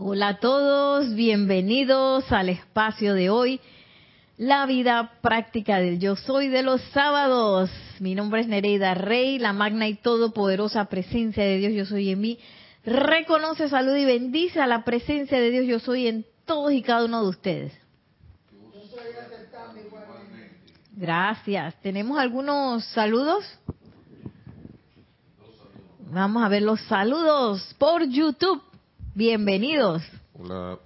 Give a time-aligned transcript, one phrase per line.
[0.00, 3.60] Hola a todos, bienvenidos al espacio de hoy,
[4.36, 7.68] la vida práctica del yo soy de los sábados.
[7.98, 12.20] Mi nombre es Nereida Rey, la magna y todopoderosa presencia de Dios yo soy en
[12.20, 12.38] mí.
[12.84, 17.04] Reconoce, salud y bendice a la presencia de Dios yo soy en todos y cada
[17.04, 17.72] uno de ustedes.
[20.92, 21.74] Gracias.
[21.82, 23.44] ¿Tenemos algunos saludos?
[26.12, 28.62] Vamos a ver los saludos por YouTube.
[29.18, 30.00] Bienvenidos.
[30.32, 30.78] Hola.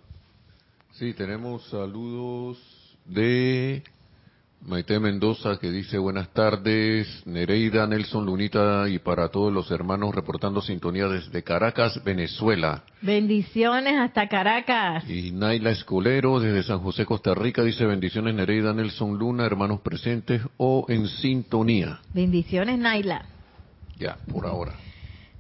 [0.92, 2.56] Sí, tenemos saludos
[3.04, 3.82] de
[4.62, 10.62] Maite Mendoza que dice buenas tardes, Nereida, Nelson Lunita y para todos los hermanos reportando
[10.62, 12.84] sintonía desde Caracas, Venezuela.
[13.02, 15.06] Bendiciones hasta Caracas.
[15.10, 20.40] Y Naila Escolero desde San José, Costa Rica dice bendiciones Nereida, Nelson Luna, hermanos presentes
[20.56, 22.00] o en sintonía.
[22.14, 23.26] Bendiciones Naila.
[23.98, 24.72] Ya, por ahora.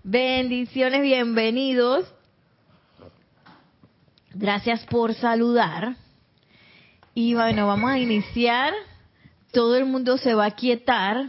[0.04, 2.04] Bendiciones, bienvenidos.
[4.34, 5.96] Gracias por saludar.
[7.14, 8.72] Y bueno, vamos a iniciar.
[9.52, 11.28] Todo el mundo se va a quietar.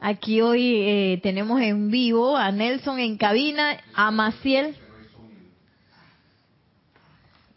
[0.00, 4.76] Aquí hoy eh, tenemos en vivo a Nelson en cabina, a Maciel.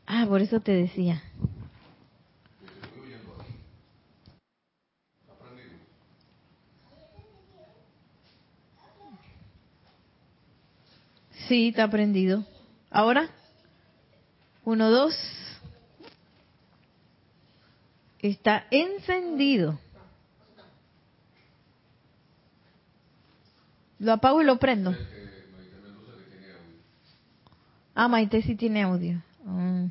[0.08, 1.22] Ah, por eso te decía.
[11.48, 12.44] Sí, está prendido.
[12.90, 13.30] ¿Ahora?
[14.68, 15.18] Uno, dos.
[18.20, 19.80] Está encendido.
[23.98, 24.94] Lo apago y lo prendo.
[27.96, 29.22] Ah, Maite sí tiene audio.
[29.46, 29.86] Mm.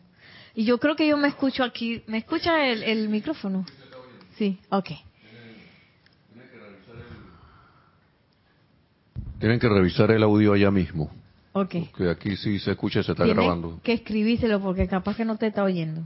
[0.55, 2.03] Y yo creo que yo me escucho aquí.
[2.07, 3.65] ¿Me escucha el, el micrófono?
[4.37, 4.91] Sí, ok.
[9.39, 11.11] Tienen que revisar el audio allá mismo.
[11.59, 11.75] Ok.
[11.97, 13.81] Que aquí sí se escucha y se está Tiene grabando.
[13.83, 16.03] que escribírselo porque capaz que no te está oyendo.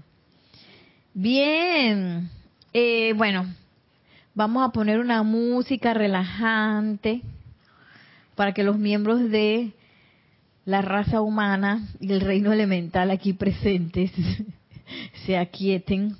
[1.12, 2.30] Bien.
[2.72, 3.52] Eh, bueno,
[4.32, 7.22] vamos a poner una música relajante
[8.36, 9.72] para que los miembros de
[10.66, 14.12] la raza humana y el reino elemental aquí presentes
[15.26, 16.16] se aquieten.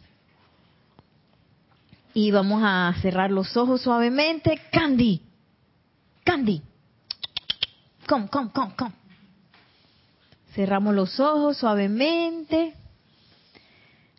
[2.14, 4.60] Y vamos a cerrar los ojos suavemente.
[4.72, 5.22] Candy.
[6.24, 6.60] Candy.
[8.08, 8.99] Come, come, come, come.
[10.54, 12.74] Cerramos los ojos suavemente.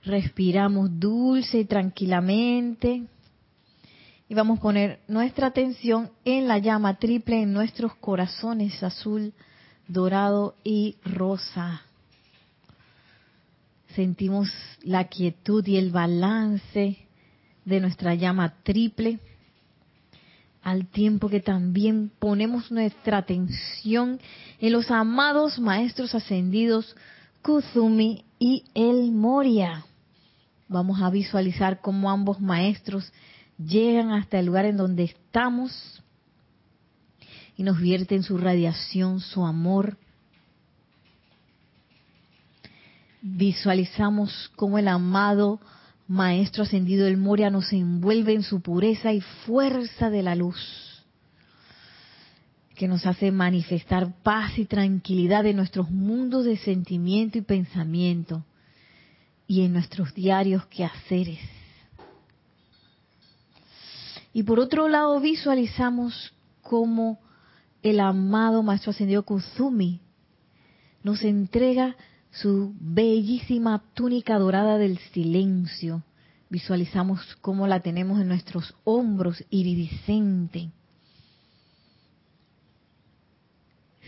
[0.04, 3.04] Respiramos dulce y tranquilamente.
[4.30, 9.34] Y vamos a poner nuestra atención en la llama triple en nuestros corazones azul,
[9.88, 11.82] dorado y rosa.
[13.94, 14.50] Sentimos
[14.84, 16.98] la quietud y el balance
[17.66, 19.20] de nuestra llama triple
[20.62, 24.20] al tiempo que también ponemos nuestra atención
[24.60, 26.96] en los amados maestros ascendidos
[27.42, 29.86] Kuzumi y El Moria.
[30.68, 33.12] Vamos a visualizar cómo ambos maestros
[33.58, 36.02] llegan hasta el lugar en donde estamos
[37.58, 39.98] y nos vierten su radiación, su amor.
[43.22, 45.60] Visualizamos cómo el amado
[46.12, 51.06] Maestro ascendido del Moria nos envuelve en su pureza y fuerza de la luz,
[52.76, 58.44] que nos hace manifestar paz y tranquilidad en nuestros mundos de sentimiento y pensamiento
[59.48, 61.40] y en nuestros diarios quehaceres.
[64.34, 67.20] Y por otro lado visualizamos cómo
[67.84, 70.02] el amado Maestro Ascendido Kuzumi
[71.04, 71.96] nos entrega
[72.32, 76.04] su bellísima túnica dorada del silencio.
[76.50, 80.70] Visualizamos cómo la tenemos en nuestros hombros iridiscente,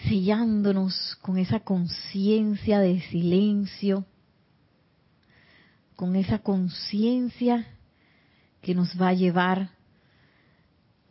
[0.07, 4.05] sellándonos con esa conciencia de silencio,
[5.95, 7.67] con esa conciencia
[8.61, 9.69] que nos va a llevar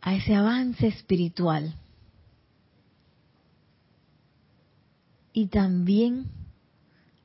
[0.01, 1.75] a ese avance espiritual.
[5.31, 6.27] Y también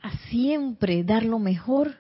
[0.00, 1.97] a siempre dar lo mejor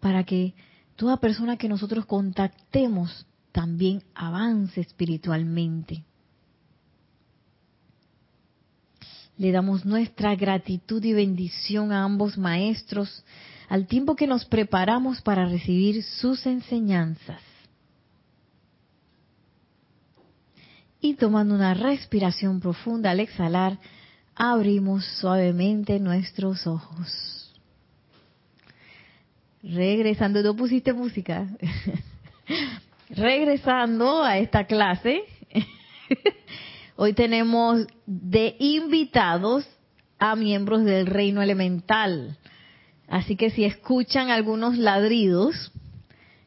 [0.00, 0.54] para que
[0.96, 6.04] toda persona que nosotros contactemos también avance espiritualmente.
[9.36, 13.24] Le damos nuestra gratitud y bendición a ambos maestros
[13.68, 17.40] al tiempo que nos preparamos para recibir sus enseñanzas.
[21.00, 23.78] Y tomando una respiración profunda al exhalar,
[24.34, 27.52] abrimos suavemente nuestros ojos.
[29.62, 31.46] Regresando, ¿no pusiste música?
[33.10, 35.22] Regresando a esta clase,
[36.96, 39.68] hoy tenemos de invitados
[40.18, 42.38] a miembros del reino elemental.
[43.08, 45.72] Así que si escuchan algunos ladridos,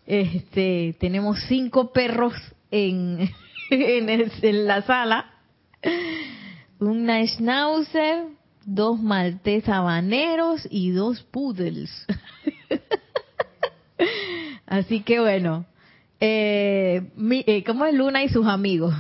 [0.05, 2.33] este, tenemos cinco perros
[2.71, 3.29] en,
[3.69, 5.32] en, la sala,
[6.79, 8.25] un Schnauzer,
[8.65, 11.89] dos maltés habaneros y dos poodles.
[14.65, 15.65] Así que bueno,
[16.19, 17.11] eh,
[17.45, 18.95] eh, ¿cómo es Luna y sus amigos?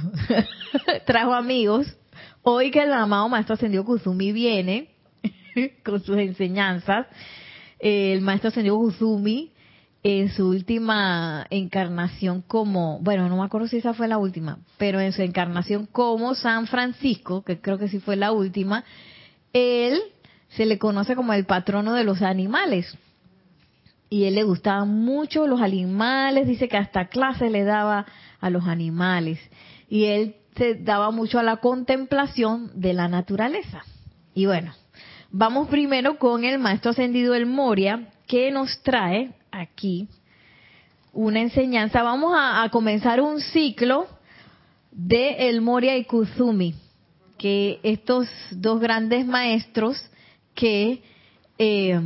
[1.05, 1.87] Trajo amigos.
[2.41, 4.89] Hoy que el amado Maestro Ascendido Kuzumi viene
[5.85, 7.07] con sus enseñanzas,
[7.79, 9.52] el Maestro Ascendido Kuzumi
[10.03, 14.99] en su última encarnación como, bueno, no me acuerdo si esa fue la última, pero
[14.99, 18.83] en su encarnación como San Francisco, que creo que sí fue la última,
[19.53, 20.01] él
[20.49, 22.97] se le conoce como el patrono de los animales.
[24.09, 28.05] Y él le gustaban mucho los animales, dice que hasta clase le daba
[28.41, 29.39] a los animales.
[29.89, 33.83] Y él se daba mucho a la contemplación de la naturaleza.
[34.35, 34.73] Y bueno,
[35.31, 40.07] vamos primero con el maestro ascendido El Moria, que nos trae aquí
[41.13, 42.01] una enseñanza.
[42.03, 44.07] Vamos a, comenzar un ciclo
[44.91, 46.75] de El Moria y Kuzumi,
[47.37, 50.03] que estos dos grandes maestros
[50.55, 51.01] que
[51.57, 51.99] eh,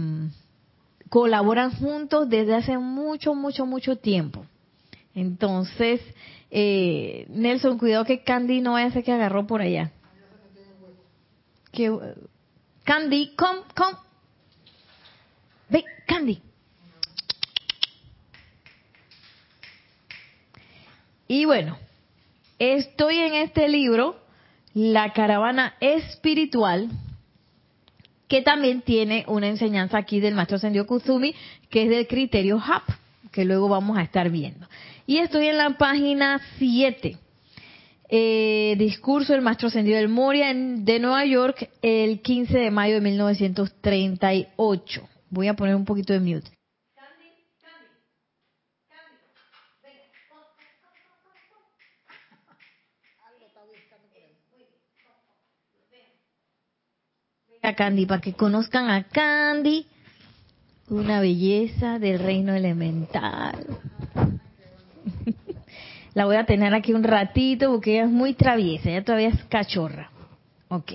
[1.09, 4.45] colaboran juntos desde hace mucho, mucho, mucho tiempo.
[5.15, 6.01] Entonces,
[6.51, 9.91] eh, Nelson, cuidado que Candy no a ser que agarró por allá.
[11.71, 11.97] Que,
[12.83, 13.97] Candy, come, come.
[15.69, 16.41] Ve, Candy.
[21.27, 21.77] Y bueno,
[22.59, 24.17] estoy en este libro,
[24.73, 26.89] La caravana espiritual,
[28.27, 31.33] que también tiene una enseñanza aquí del maestro Sendio Kuzumi,
[31.69, 32.83] que es del criterio HAP,
[33.31, 34.67] que luego vamos a estar viendo.
[35.05, 37.17] Y estoy en la página 7.
[38.09, 43.01] Eh, discurso del maestro Sendio del Moria de Nueva York el 15 de mayo de
[43.01, 45.09] 1938.
[45.29, 46.56] Voy a poner un poquito de mute.
[57.61, 59.85] A Candy, para que conozcan a Candy,
[60.89, 63.65] una belleza del reino elemental.
[66.13, 69.43] La voy a tener aquí un ratito porque ella es muy traviesa, ella todavía es
[69.45, 70.09] cachorra.
[70.69, 70.93] Ok.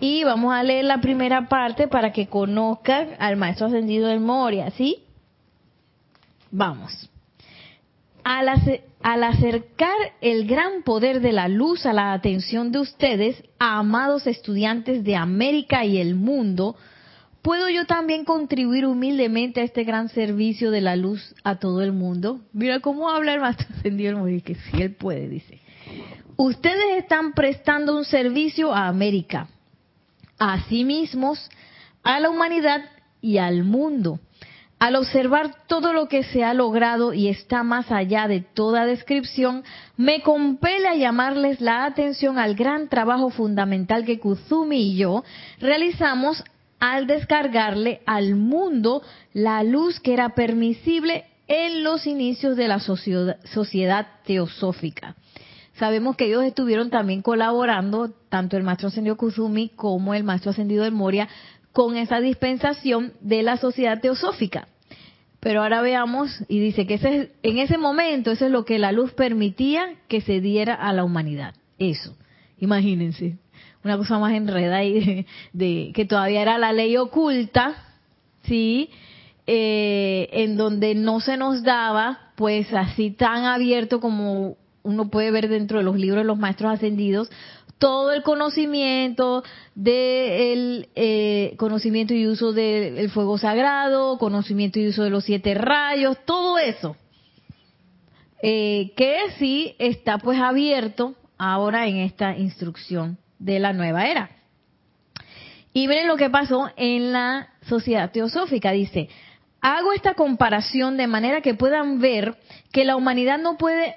[0.00, 4.70] Y vamos a leer la primera parte para que conozcan al maestro ascendido del Moria,
[4.70, 5.02] ¿sí?
[6.50, 7.10] Vamos.
[8.24, 8.48] Al,
[9.22, 15.14] acercar el gran poder de la luz a la atención de ustedes, amados estudiantes de
[15.14, 16.74] América y el mundo,
[17.42, 21.92] ¿puedo yo también contribuir humildemente a este gran servicio de la luz a todo el
[21.92, 22.40] mundo?
[22.54, 25.60] Mira cómo habla el maestro ascendido el que sí él puede, dice.
[26.36, 29.48] Ustedes están prestando un servicio a América,
[30.38, 31.50] a sí mismos,
[32.02, 32.82] a la humanidad
[33.20, 34.18] y al mundo.
[34.84, 39.64] Al observar todo lo que se ha logrado y está más allá de toda descripción,
[39.96, 45.24] me compele a llamarles la atención al gran trabajo fundamental que Kuzumi y yo
[45.58, 46.44] realizamos
[46.80, 49.00] al descargarle al mundo
[49.32, 55.16] la luz que era permisible en los inicios de la sociedad teosófica.
[55.78, 60.84] Sabemos que ellos estuvieron también colaborando, tanto el maestro ascendido Kuzumi como el maestro ascendido
[60.84, 61.26] del Moria,
[61.72, 64.68] con esa dispensación de la sociedad teosófica.
[65.44, 68.92] Pero ahora veamos, y dice que ese, en ese momento eso es lo que la
[68.92, 71.54] luz permitía que se diera a la humanidad.
[71.78, 72.16] Eso,
[72.58, 73.36] imagínense,
[73.84, 77.74] una cosa más enredada y de, que todavía era la ley oculta,
[78.44, 78.88] ¿sí?
[79.46, 85.50] Eh, en donde no se nos daba, pues así tan abierto como uno puede ver
[85.50, 87.30] dentro de los libros de los maestros ascendidos,
[87.84, 95.10] todo el conocimiento del eh, conocimiento y uso del fuego sagrado, conocimiento y uso de
[95.10, 96.96] los siete rayos, todo eso,
[98.42, 104.30] eh, que sí está pues abierto ahora en esta instrucción de la nueva era.
[105.74, 109.10] Y miren lo que pasó en la sociedad teosófica, dice,
[109.60, 112.38] hago esta comparación de manera que puedan ver
[112.72, 113.94] que la humanidad no puede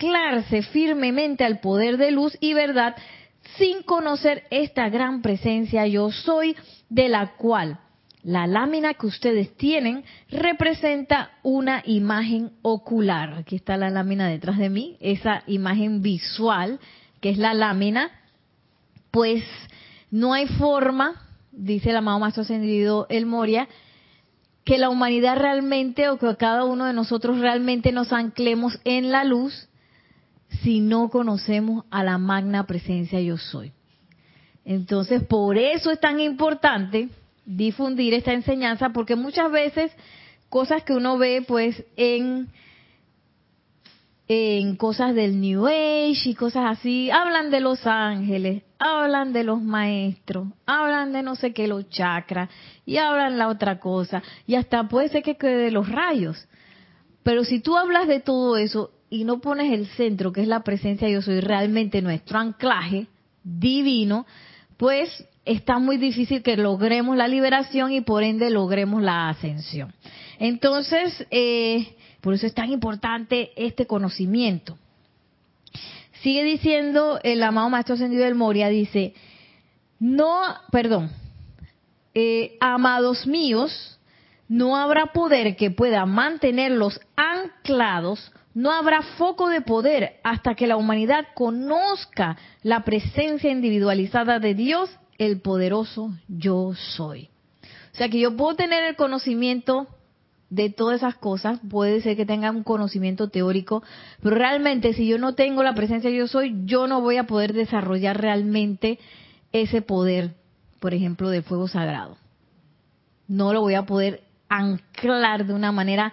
[0.00, 2.96] anclarse firmemente al poder de luz y verdad
[3.58, 6.56] sin conocer esta gran presencia yo soy,
[6.88, 7.78] de la cual
[8.22, 13.34] la lámina que ustedes tienen representa una imagen ocular.
[13.34, 16.80] Aquí está la lámina detrás de mí, esa imagen visual
[17.20, 18.10] que es la lámina,
[19.10, 19.44] pues
[20.10, 23.68] no hay forma, dice el amado Maestro Ascendido El Moria,
[24.64, 29.24] que la humanidad realmente o que cada uno de nosotros realmente nos anclemos en la
[29.24, 29.69] luz
[30.62, 33.72] si no conocemos a la magna presencia yo soy.
[34.64, 37.08] Entonces, por eso es tan importante
[37.46, 39.92] difundir esta enseñanza, porque muchas veces
[40.48, 42.48] cosas que uno ve pues en
[44.32, 49.60] en cosas del New Age y cosas así, hablan de los ángeles, hablan de los
[49.60, 52.48] maestros, hablan de no sé qué, los chakras,
[52.86, 56.46] y hablan la otra cosa, y hasta puede ser que quede de los rayos.
[57.24, 60.62] Pero si tú hablas de todo eso y no pones el centro, que es la
[60.62, 63.08] presencia yo soy, realmente nuestro anclaje
[63.42, 64.24] divino,
[64.76, 69.92] pues está muy difícil que logremos la liberación y por ende logremos la ascensión.
[70.38, 74.78] Entonces, eh, por eso es tan importante este conocimiento.
[76.22, 79.14] Sigue diciendo el amado Maestro Ascendido del Moria, dice,
[79.98, 80.40] no,
[80.70, 81.10] perdón,
[82.14, 83.98] eh, amados míos,
[84.48, 87.00] no habrá poder que pueda mantenerlos
[87.44, 94.54] anclados, no habrá foco de poder hasta que la humanidad conozca la presencia individualizada de
[94.54, 97.28] Dios, el poderoso yo soy.
[97.92, 99.88] O sea que yo puedo tener el conocimiento
[100.48, 103.82] de todas esas cosas, puede ser que tenga un conocimiento teórico,
[104.20, 107.52] pero realmente si yo no tengo la presencia yo soy, yo no voy a poder
[107.52, 108.98] desarrollar realmente
[109.52, 110.34] ese poder,
[110.80, 112.16] por ejemplo, de fuego sagrado.
[113.28, 116.12] No lo voy a poder anclar de una manera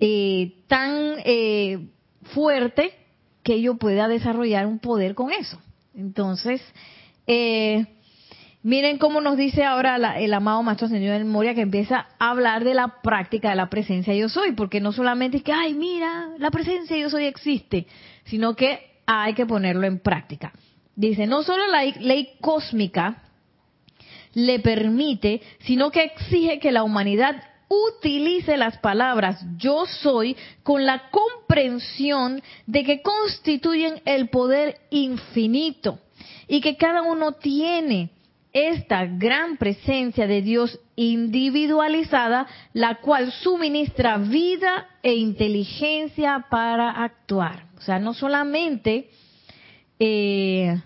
[0.00, 1.88] eh, tan eh,
[2.34, 2.92] fuerte
[3.42, 5.60] que yo pueda desarrollar un poder con eso.
[5.94, 6.60] Entonces,
[7.26, 7.86] eh,
[8.62, 12.62] Miren cómo nos dice ahora el amado Maestro Señor del Moria que empieza a hablar
[12.62, 16.28] de la práctica de la presencia yo soy, porque no solamente es que, ay, mira,
[16.36, 17.86] la presencia yo soy existe,
[18.24, 20.52] sino que hay que ponerlo en práctica.
[20.94, 23.22] Dice, no solo la ley cósmica
[24.34, 31.08] le permite, sino que exige que la humanidad utilice las palabras yo soy con la
[31.10, 36.00] comprensión de que constituyen el poder infinito
[36.48, 38.10] y que cada uno tiene
[38.52, 47.66] esta gran presencia de Dios individualizada, la cual suministra vida e inteligencia para actuar.
[47.78, 49.10] O sea, no solamente
[50.00, 50.82] eh,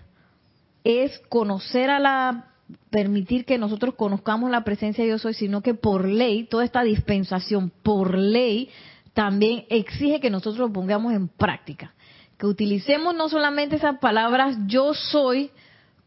[0.83, 2.54] es conocer a la,
[2.95, 6.81] permitir que nosotros conozcamos la presencia de Dios hoy, sino que por ley, toda esta
[6.81, 8.69] dispensación por ley,
[9.13, 11.93] también exige que nosotros lo pongamos en práctica.
[12.37, 15.51] Que utilicemos no solamente esas palabras yo soy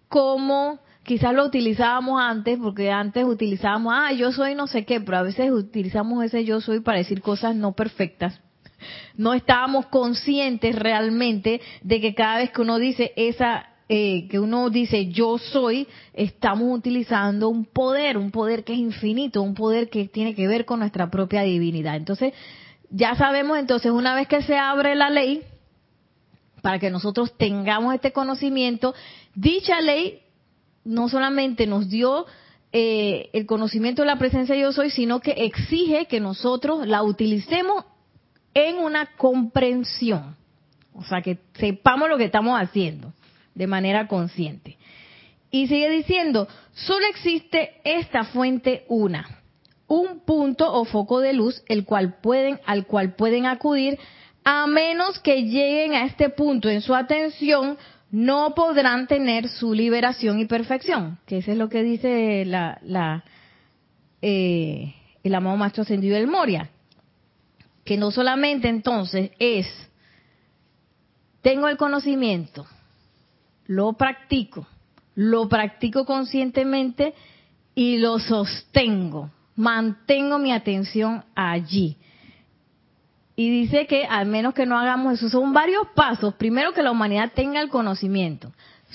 [0.09, 5.19] como quizás lo utilizábamos antes, porque antes utilizábamos, ah, yo soy no sé qué, pero
[5.19, 8.41] a veces utilizamos ese yo soy para decir cosas no perfectas.
[9.15, 14.69] No estábamos conscientes realmente de que cada vez que uno dice esa, eh, que uno
[14.69, 20.07] dice yo soy, estamos utilizando un poder, un poder que es infinito, un poder que
[20.07, 21.97] tiene que ver con nuestra propia divinidad.
[21.97, 22.35] Entonces,
[22.91, 25.43] ya sabemos entonces, una vez que se abre la ley,
[26.61, 28.95] para que nosotros tengamos este conocimiento,
[29.35, 30.21] dicha ley
[30.85, 32.27] no solamente nos dio
[32.73, 37.03] eh, el conocimiento de la presencia de yo soy, sino que exige que nosotros la
[37.03, 37.87] utilicemos
[38.53, 40.37] en una comprensión.
[40.95, 43.13] O sea, que sepamos lo que estamos haciendo
[43.59, 44.79] de manera consciente.
[45.51, 49.27] Y sigue diciendo, solo existe esta fuente una,
[49.89, 53.99] un punto o foco de luz el cual pueden, al cual pueden acudir
[54.45, 57.77] a menos que lleguen a este punto en su atención
[58.11, 63.25] no podrán tener su liberación y perfección, que eso es lo que dice la, la
[64.23, 66.71] eh, el amado Maestro Ascendido del Moria,
[67.85, 69.67] que no solamente entonces es,
[71.43, 72.67] tengo el conocimiento,
[73.69, 74.67] lo practico,
[75.15, 77.15] lo practico conscientemente
[77.77, 81.97] y lo sostengo, mantengo mi atención allí
[83.39, 86.35] y dice que al menos que no hagamos eso, son varios pasos.
[86.35, 88.53] Primero, que la humanidad tenga el conocimiento.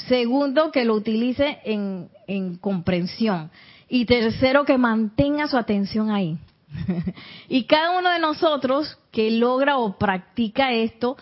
[0.10, 3.51] Segundo, que lo utilice en, en comprensión.
[3.88, 6.38] Y tercero, que mantenga su atención ahí.
[7.48, 11.15] y cada uno de nosotros que logra o practica esto,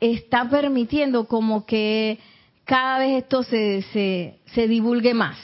[0.00, 2.18] está permitiendo como que
[2.64, 5.36] cada vez esto se, se, se divulgue más.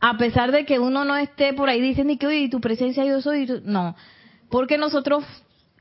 [0.00, 3.20] A pesar de que uno no esté por ahí diciendo que, oye, tu presencia yo
[3.20, 3.94] soy, no.
[4.48, 5.24] Porque nosotros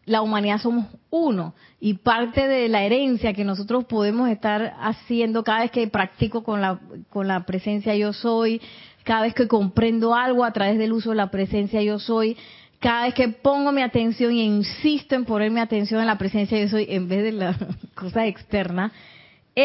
[0.05, 5.61] la humanidad somos uno y parte de la herencia que nosotros podemos estar haciendo cada
[5.61, 6.79] vez que practico con la,
[7.09, 8.61] con la presencia yo soy,
[9.03, 12.37] cada vez que comprendo algo a través del uso de la presencia yo soy,
[12.79, 16.59] cada vez que pongo mi atención y insisto en poner mi atención en la presencia
[16.59, 17.55] yo soy en vez de la
[17.95, 18.91] cosa externa,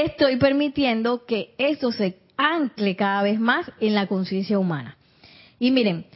[0.02, 4.96] estoy permitiendo que esto se ancle cada vez más en la conciencia humana.
[5.58, 6.06] Y miren,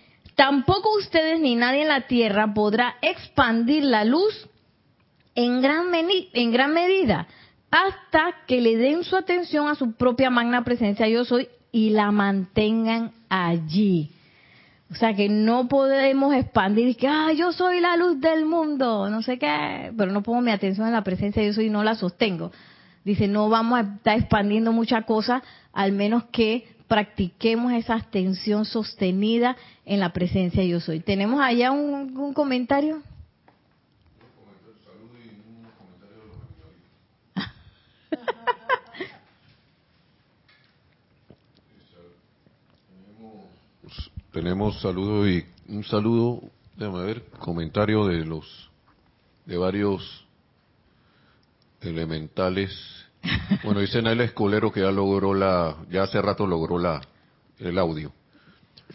[0.40, 4.48] Tampoco ustedes ni nadie en la tierra podrá expandir la luz
[5.34, 7.26] en gran, medida
[7.70, 12.10] hasta que le den su atención a su propia magna presencia yo soy y la
[12.10, 14.12] mantengan allí.
[14.90, 19.20] O sea que no podemos expandir que, ah, yo soy la luz del mundo, no
[19.20, 21.96] sé qué, pero no pongo mi atención en la presencia yo soy y no la
[21.96, 22.50] sostengo.
[23.04, 25.42] Dice, no vamos a estar expandiendo mucha cosa,
[25.72, 31.00] al menos que practiquemos esa atención sostenida en la presencia de yo soy.
[31.00, 33.02] ¿Tenemos allá un, un comentario?
[44.32, 46.40] Tenemos saludos y un saludo,
[46.76, 48.70] déjame ver, comentario de los,
[49.44, 50.24] de varios
[51.80, 52.70] elementales.
[53.64, 57.00] Bueno, dice Naila Escolero que ya logró la, ya hace rato logró la,
[57.58, 58.12] el audio.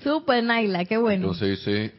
[0.03, 1.27] Super Naila, qué bueno.
[1.27, 1.93] Entonces dice,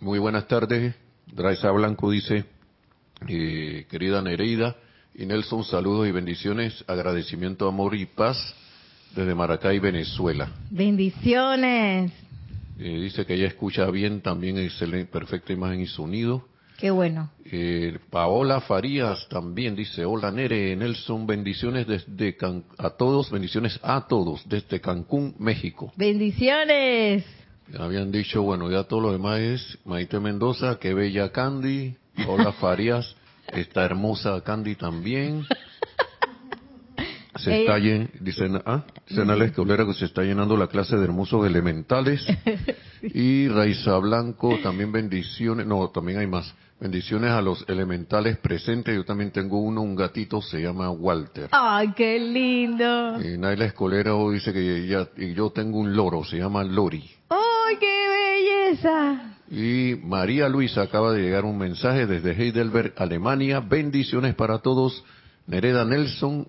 [0.00, 0.94] muy buenas tardes,
[1.26, 2.44] Draisa Blanco dice,
[3.28, 4.76] eh, querida Nereida
[5.14, 8.54] y Nelson, saludos y bendiciones, agradecimiento, amor y paz
[9.14, 10.50] desde Maracay, Venezuela.
[10.70, 12.12] Bendiciones.
[12.78, 16.48] Eh, dice que ella escucha bien, también excelente, perfecta imagen y sonido.
[16.82, 17.30] Qué bueno.
[17.44, 22.36] Eh, Paola Farías también dice, hola Nere, Nelson, bendiciones desde
[22.76, 25.92] a todos, bendiciones a todos desde Cancún, México.
[25.94, 27.24] Bendiciones.
[27.78, 31.94] habían dicho, bueno, ya todo lo demás es Maite Mendoza, qué bella Candy,
[32.26, 33.14] hola Farías,
[33.52, 35.46] esta hermosa Candy también.
[37.36, 40.96] Se está llenando, dicen, ah, dicen a la escolera que se está llenando la clase
[40.96, 42.26] de hermosos elementales.
[43.02, 46.54] Y Raiza Blanco, también bendiciones, no, también hay más.
[46.82, 48.92] Bendiciones a los elementales presentes.
[48.92, 51.48] Yo también tengo uno, un gatito, se llama Walter.
[51.52, 53.22] ¡Ay, qué lindo!
[53.22, 57.08] Y Naila Escolera dice que ella, y yo tengo un loro, se llama Lori.
[57.28, 59.36] ¡Ay, qué belleza!
[59.48, 63.60] Y María Luisa acaba de llegar un mensaje desde Heidelberg, Alemania.
[63.60, 65.04] Bendiciones para todos.
[65.46, 66.48] Nereda Nelson,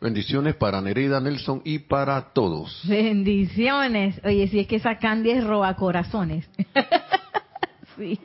[0.00, 2.82] Bendiciones para Nereida Nelson y para todos.
[2.86, 4.20] Bendiciones.
[4.24, 6.48] Oye, si es que esa Candy es roba corazones.
[7.98, 8.20] sí.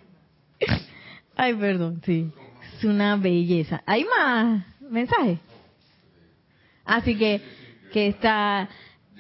[1.41, 2.32] Ay, perdón, sí.
[2.77, 3.82] Es una belleza.
[3.88, 5.39] ¿Hay más mensajes?
[6.86, 7.41] Así que,
[7.91, 8.69] que está,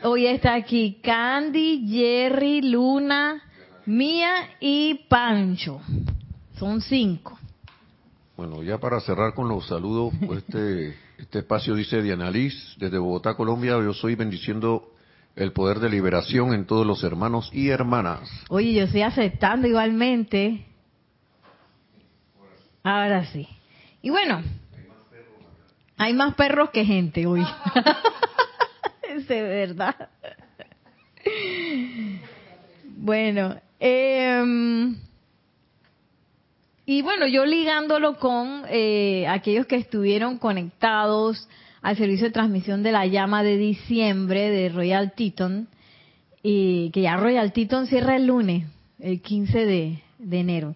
[0.03, 3.41] hoy está aquí Candy, Jerry, Luna,
[3.87, 5.81] Mía y Pancho.
[6.59, 7.39] Son cinco.
[8.37, 12.99] Bueno, ya para cerrar con los saludos, pues este este espacio dice Diana Liz, desde
[12.99, 14.91] Bogotá, Colombia, yo soy bendiciendo
[15.35, 18.29] el poder de liberación en todos los hermanos y hermanas.
[18.49, 20.67] Oye, yo estoy aceptando igualmente.
[22.83, 23.47] Ahora sí.
[24.01, 24.41] Y bueno,
[25.97, 27.45] hay más perros que gente hoy.
[29.09, 30.09] es de verdad.
[32.97, 34.93] bueno, eh,
[36.85, 41.47] y bueno, yo ligándolo con eh, aquellos que estuvieron conectados
[41.81, 45.69] al servicio de transmisión de la llama de diciembre de Royal Teton,
[46.43, 48.67] y que ya Royal Teton cierra el lunes,
[48.99, 50.75] el 15 de, enero,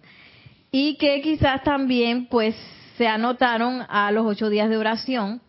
[0.70, 2.54] y que quizás también pues
[2.96, 5.40] se anotaron a los ocho días de oración,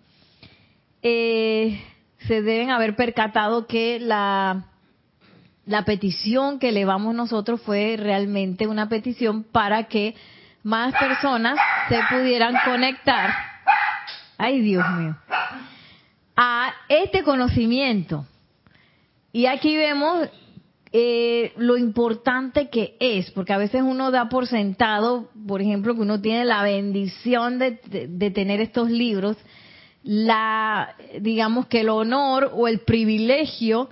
[1.01, 1.82] eh,
[2.19, 4.65] se deben haber percatado que la,
[5.65, 10.15] la petición que elevamos nosotros fue realmente una petición para que
[10.63, 13.32] más personas se pudieran conectar,
[14.38, 15.15] ay Dios mío,
[16.36, 18.25] a este conocimiento.
[19.32, 20.30] Y aquí vemos
[20.91, 26.02] eh, lo importante que es, porque a veces uno da por sentado, por ejemplo, que
[26.02, 29.38] uno tiene la bendición de, de tener estos libros,
[30.04, 33.89] la, digamos que el honor o el privilegio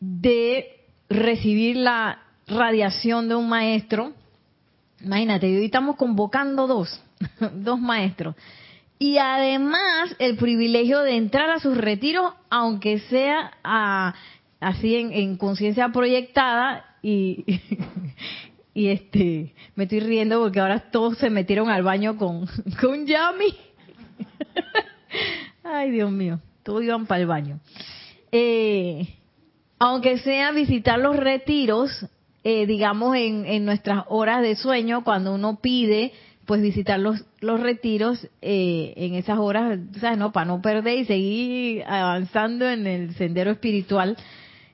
[0.00, 4.14] de recibir la radiación de un maestro
[5.02, 7.00] Imagínate, hoy estamos convocando dos,
[7.54, 8.34] dos maestros.
[8.98, 13.52] Y además el privilegio de entrar a sus retiros, aunque sea
[14.60, 17.44] así en, conciencia proyectada y,
[18.74, 22.46] este me estoy riendo porque ahora todos se metieron al baño con,
[22.80, 23.54] con Yami.
[25.64, 27.60] Ay, Dios mío, todos iban para el baño.
[28.32, 29.08] Eh,
[29.78, 32.06] aunque sea visitar los retiros,
[32.44, 36.12] eh, digamos, en, en, nuestras horas de sueño, cuando uno pide,
[36.46, 40.18] pues visitar los, los retiros eh, en esas horas, ¿sabes?
[40.18, 44.16] No, para no perder y seguir avanzando en el sendero espiritual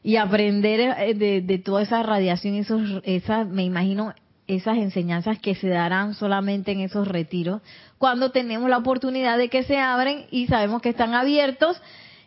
[0.06, 4.14] y aprender eh, de, toda esa radiación, esos, esas, me imagino,
[4.46, 7.60] esas enseñanzas que se darán solamente en esos retiros,
[7.98, 11.82] cuando tenemos la oportunidad de que se abren y sabemos que están abiertos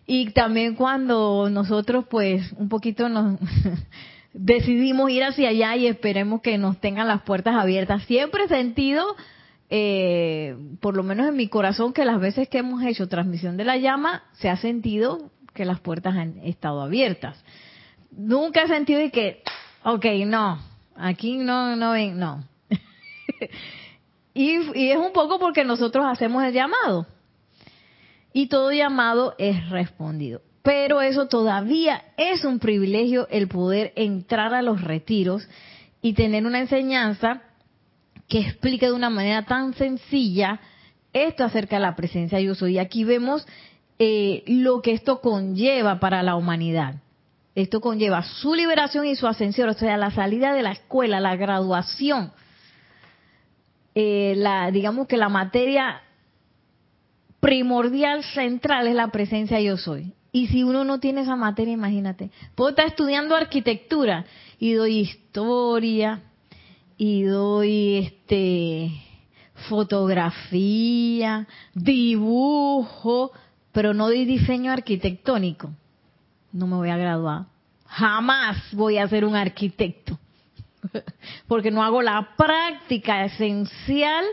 [0.06, 3.40] y también cuando nosotros pues un poquito nos
[4.34, 8.04] decidimos ir hacia allá y esperemos que nos tengan las puertas abiertas.
[8.04, 9.06] Siempre he sentido,
[9.70, 13.64] eh, por lo menos en mi corazón, que las veces que hemos hecho transmisión de
[13.64, 17.42] la llama, se ha sentido que las puertas han estado abiertas.
[18.12, 19.44] Nunca he sentido de que,
[19.84, 20.60] ok, no,
[20.96, 22.44] aquí no, no ven, no.
[24.34, 27.06] y, y es un poco porque nosotros hacemos el llamado.
[28.34, 30.42] Y todo llamado es respondido.
[30.62, 35.48] Pero eso todavía es un privilegio el poder entrar a los retiros
[36.02, 37.42] y tener una enseñanza
[38.28, 40.60] que explique de una manera tan sencilla
[41.14, 42.76] esto acerca de la presencia yo soy.
[42.76, 43.46] Y aquí vemos
[43.98, 46.96] eh, lo que esto conlleva para la humanidad.
[47.60, 51.36] Esto conlleva su liberación y su ascensión, o sea, la salida de la escuela, la
[51.36, 52.32] graduación.
[53.94, 56.02] Eh, la, digamos que la materia
[57.42, 60.14] primordial central es la presencia yo soy.
[60.32, 62.32] Y si uno no tiene esa materia, imagínate.
[62.56, 64.26] Puedo estar estudiando arquitectura
[64.58, 66.22] y doy historia
[66.96, 68.90] y doy este
[69.68, 73.34] fotografía, dibujo,
[73.74, 75.72] pero no doy diseño arquitectónico.
[76.52, 77.46] No me voy a graduar.
[77.86, 80.20] Jamás voy a ser un arquitecto.
[81.48, 84.26] Porque no hago la práctica esencial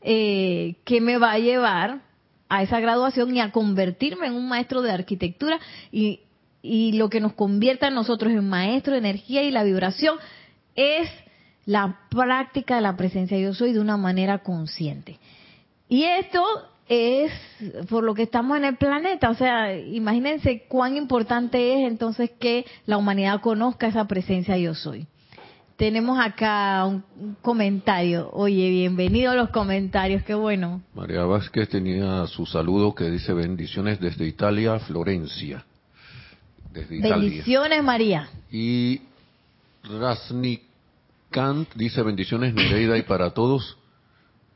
[0.00, 2.00] eh, que me va a llevar
[2.48, 5.58] a esa graduación y a convertirme en un maestro de arquitectura
[5.90, 6.20] y,
[6.62, 10.16] lo que nos convierta a nosotros en maestro de energía y la vibración
[10.74, 11.08] es
[11.64, 15.18] la práctica de la presencia yo soy de una manera consciente.
[15.88, 16.44] Y esto
[16.88, 17.32] es
[17.88, 22.64] por lo que estamos en el planeta, o sea, imagínense cuán importante es entonces que
[22.86, 25.06] la humanidad conozca esa presencia yo soy.
[25.76, 28.30] Tenemos acá un comentario.
[28.32, 30.82] Oye, bienvenido a los comentarios, qué bueno.
[30.92, 35.64] María Vázquez tenía su saludo que dice bendiciones desde Italia, Florencia.
[36.72, 38.28] Desde bendiciones, María.
[38.50, 39.02] Y
[39.84, 40.62] Rasnik
[41.30, 43.76] Kant dice bendiciones Nereida y para todos.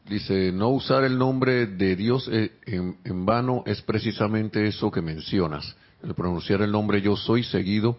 [0.09, 5.77] Dice, no usar el nombre de Dios eh, en, vano es precisamente eso que mencionas.
[6.03, 7.97] El pronunciar el nombre yo soy seguido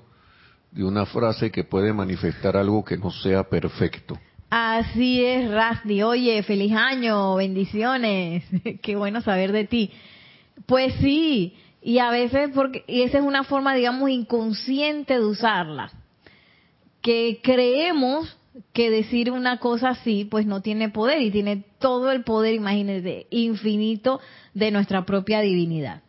[0.72, 4.20] de una frase que puede manifestar algo que no sea perfecto.
[4.50, 6.04] Así es, Rasdi.
[6.04, 8.44] Oye, feliz año, bendiciones.
[8.82, 9.92] Qué bueno saber de ti.
[10.66, 15.92] Pues sí, y a veces, porque y esa es una forma, digamos, inconsciente de usarla.
[17.02, 18.38] Que creemos
[18.74, 23.28] que decir una cosa así, pues no tiene poder y tiene todo el poder, imagínense,
[23.30, 24.20] infinito
[24.54, 26.02] de nuestra propia divinidad.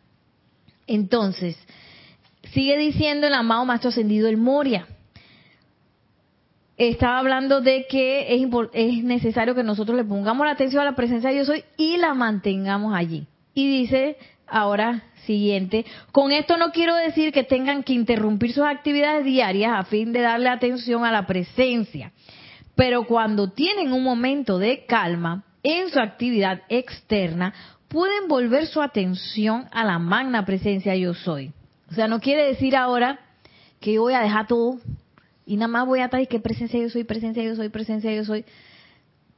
[0.87, 1.57] Entonces,
[2.55, 4.87] Sigue diciendo el amado Maestro Ascendido el Moria.
[6.77, 10.95] Estaba hablando de que es, es necesario que nosotros le pongamos la atención a la
[10.95, 13.27] presencia de Dios hoy y la mantengamos allí.
[13.53, 19.25] Y dice ahora siguiente, con esto no quiero decir que tengan que interrumpir sus actividades
[19.25, 22.11] diarias a fin de darle atención a la presencia,
[22.75, 27.53] pero cuando tienen un momento de calma en su actividad externa,
[27.87, 31.53] pueden volver su atención a la magna presencia yo soy.
[31.89, 33.19] O sea, no quiere decir ahora
[33.79, 34.79] que yo voy a dejar todo
[35.45, 38.13] y nada más voy a estar y que presencia yo soy, presencia yo soy, presencia
[38.13, 38.45] yo soy.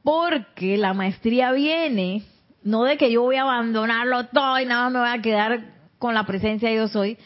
[0.02, 2.24] Porque la maestría viene,
[2.62, 5.60] no de que yo voy a abandonarlo todo y nada más me voy a quedar
[5.98, 7.18] con la presencia yo soy,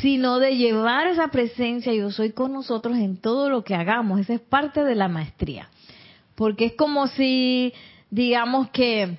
[0.00, 4.20] sino de llevar esa presencia yo soy con nosotros en todo lo que hagamos.
[4.20, 5.68] Esa es parte de la maestría.
[6.34, 7.72] Porque es como si,
[8.10, 9.16] digamos que,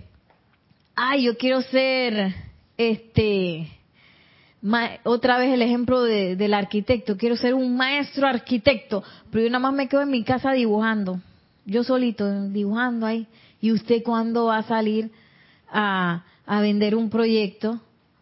[0.95, 2.35] ay, yo quiero ser,
[2.77, 3.69] este,
[5.03, 7.15] otra vez el ejemplo del arquitecto.
[7.15, 11.21] Quiero ser un maestro arquitecto, pero yo nada más me quedo en mi casa dibujando.
[11.65, 13.27] Yo solito, dibujando ahí.
[13.61, 15.09] ¿Y usted cuándo va a salir
[15.71, 17.79] a, a vender un proyecto?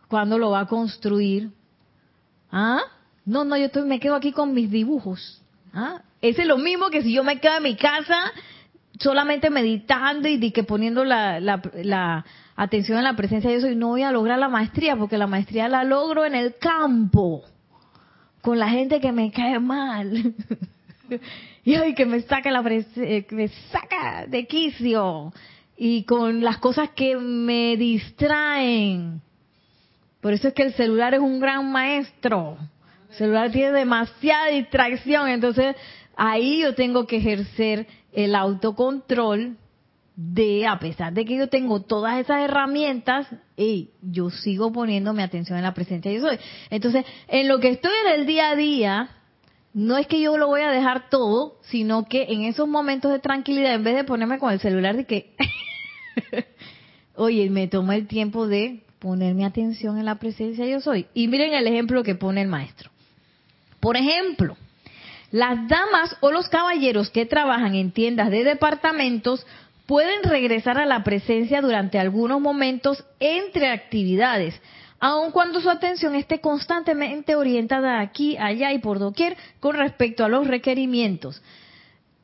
[0.08, 1.50] ¿Cuándo lo va a construir?
[2.54, 2.84] ¿Ah?
[3.26, 5.42] No, no, yo estoy, me quedo aquí con mis dibujos.
[5.74, 6.02] ¿Ah?
[6.22, 8.32] Es lo mismo que si yo me quedo en mi casa
[9.00, 12.24] solamente meditando y que poniendo la,
[12.56, 15.26] atención en la presencia de Dios y no voy a lograr la maestría porque la
[15.26, 17.44] maestría la logro en el campo
[18.42, 20.36] con la gente que me cae mal
[21.66, 25.34] y que me saca la que me saca de quicio
[25.76, 29.22] y con las cosas que me distraen
[30.23, 32.57] por eso es que el celular es un gran maestro
[33.12, 35.75] el celular tiene demasiada distracción entonces
[36.15, 39.57] ahí yo tengo que ejercer el autocontrol
[40.15, 45.57] de, a pesar de que yo tengo todas esas herramientas, y yo sigo poniéndome atención
[45.57, 46.38] en la presencia yo soy.
[46.69, 49.09] Entonces, en lo que estoy en el día a día,
[49.73, 53.19] no es que yo lo voy a dejar todo, sino que en esos momentos de
[53.19, 55.33] tranquilidad, en vez de ponerme con el celular de que,
[57.15, 61.08] oye, me tomo el tiempo de ponerme atención en la presencia yo soy.
[61.13, 62.89] Y miren el ejemplo que pone el maestro.
[63.82, 64.56] Por ejemplo,
[65.30, 69.46] las damas o los caballeros que trabajan en tiendas de departamentos
[69.88, 74.56] pueden regresar a la presencia durante algunos momentos entre actividades,
[75.02, 80.30] aun cuando su atención esté constantemente orientada aquí, allá y por doquier con respecto a
[80.30, 81.42] los requerimientos.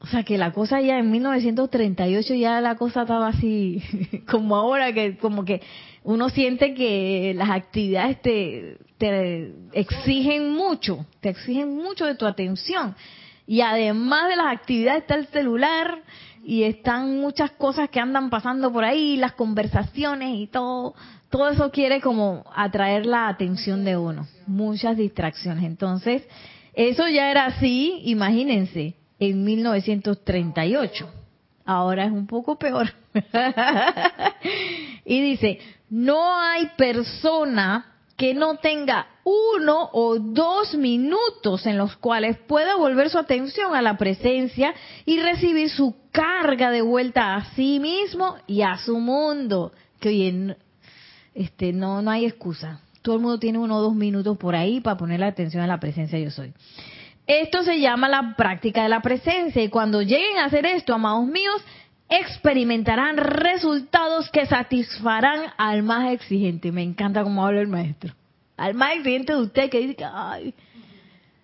[0.01, 3.81] O sea que la cosa ya en 1938 ya la cosa estaba así
[4.29, 5.61] como ahora que como que
[6.03, 12.95] uno siente que las actividades te, te exigen mucho, te exigen mucho de tu atención.
[13.45, 16.03] Y además de las actividades está el celular
[16.43, 20.93] y están muchas cosas que andan pasando por ahí, las conversaciones y todo,
[21.29, 25.65] todo eso quiere como atraer la atención de uno, muchas distracciones.
[25.65, 26.23] Entonces,
[26.73, 31.09] eso ya era así, imagínense, en 1938.
[31.65, 32.91] Ahora es un poco peor.
[35.05, 37.85] y dice, no hay persona
[38.17, 43.81] que no tenga uno o dos minutos en los cuales pueda volver su atención a
[43.81, 44.73] la presencia
[45.05, 49.71] y recibir su carga de vuelta a sí mismo y a su mundo.
[49.99, 50.57] Que oye,
[51.33, 52.81] este, no, no hay excusa.
[53.01, 55.67] Todo el mundo tiene uno o dos minutos por ahí para poner la atención a
[55.67, 56.53] la presencia yo soy.
[57.29, 61.27] Esto se llama la práctica de la presencia y cuando lleguen a hacer esto, amados
[61.27, 61.61] míos,
[62.09, 66.71] experimentarán resultados que satisfarán al más exigente.
[66.71, 68.15] Me encanta cómo habla el maestro.
[68.57, 70.55] Al más exigente de usted que dice que, ay,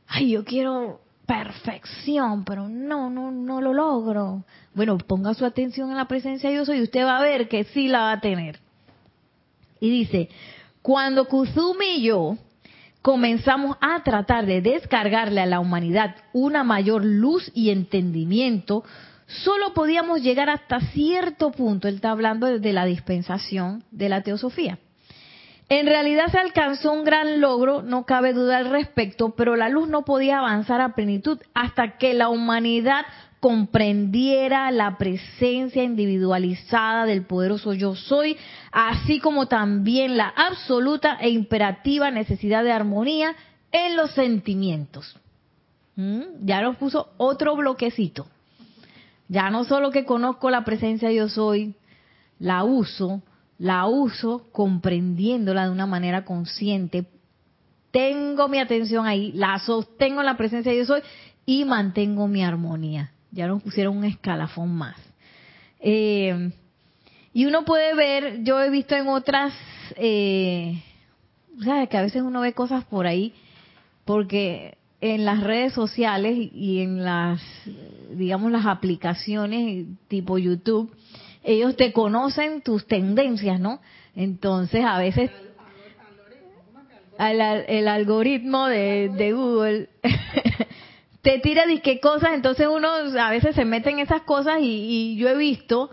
[0.08, 4.44] ay, yo quiero perfección, pero no, no, no lo logro.
[4.74, 7.64] Bueno, ponga su atención en la presencia de Dios y usted va a ver que
[7.64, 8.60] sí la va a tener.
[9.80, 10.30] Y dice,
[10.82, 12.40] cuando Kuzumi y yo
[13.06, 18.84] comenzamos a tratar de descargarle a la humanidad una mayor luz y entendimiento,
[19.28, 21.88] solo podíamos llegar hasta cierto punto.
[21.88, 24.80] Él está hablando de la dispensación de la teosofía.
[25.70, 29.88] En realidad se alcanzó un gran logro, no cabe duda al respecto, pero la luz
[29.88, 33.06] no podía avanzar a plenitud hasta que la humanidad
[33.46, 38.38] comprendiera la presencia individualizada del poderoso yo soy,
[38.72, 43.36] así como también la absoluta e imperativa necesidad de armonía
[43.72, 45.16] en los sentimientos.
[45.96, 46.22] ¿Mm?
[46.42, 48.26] Ya nos puso otro bloquecito.
[49.28, 51.76] Ya no solo que conozco la presencia yo soy,
[52.40, 53.22] la uso,
[53.60, 57.06] la uso comprendiéndola de una manera consciente,
[57.92, 61.04] tengo mi atención ahí, la sostengo en la presencia yo soy
[61.46, 63.12] y mantengo mi armonía.
[63.36, 64.96] Ya nos pusieron un escalafón más.
[65.80, 66.52] Eh,
[67.34, 69.54] y uno puede ver, yo he visto en otras,
[69.98, 70.82] eh,
[71.62, 73.34] sea, que a veces uno ve cosas por ahí,
[74.06, 77.42] porque en las redes sociales y en las,
[78.12, 80.96] digamos, las aplicaciones tipo YouTube,
[81.44, 83.82] ellos te conocen tus tendencias, ¿no?
[84.16, 85.30] Entonces a veces
[87.20, 89.90] el algoritmo de, de Google
[91.26, 95.16] te tira de qué cosas, entonces uno a veces se mete en esas cosas y,
[95.16, 95.90] yo he visto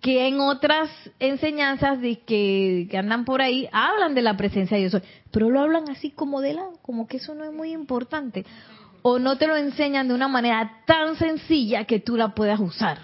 [0.00, 4.88] que en otras enseñanzas de que, que, andan por ahí hablan de la presencia de
[4.88, 5.02] Dios,
[5.32, 8.46] pero lo hablan así como de lado, como que eso no es muy importante.
[9.02, 12.98] O no te lo enseñan de una manera tan sencilla que tú la puedas usar.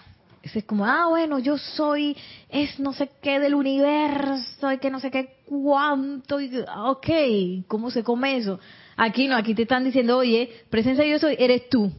[0.45, 2.17] Es como, ah, bueno, yo soy,
[2.49, 7.91] es no sé qué del universo, y que no sé qué cuánto, y, ok, ¿cómo
[7.91, 8.61] se come eso?
[8.97, 11.93] Aquí no, aquí te están diciendo, oye, presencia yo soy, eres tú.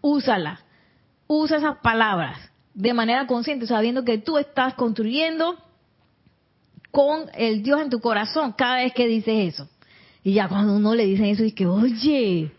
[0.00, 0.60] Úsala.
[1.26, 2.38] Usa esas palabras
[2.74, 5.56] de manera consciente, sabiendo que tú estás construyendo
[6.90, 9.68] con el Dios en tu corazón cada vez que dices eso.
[10.22, 12.50] Y ya cuando uno le dice eso, que, oye,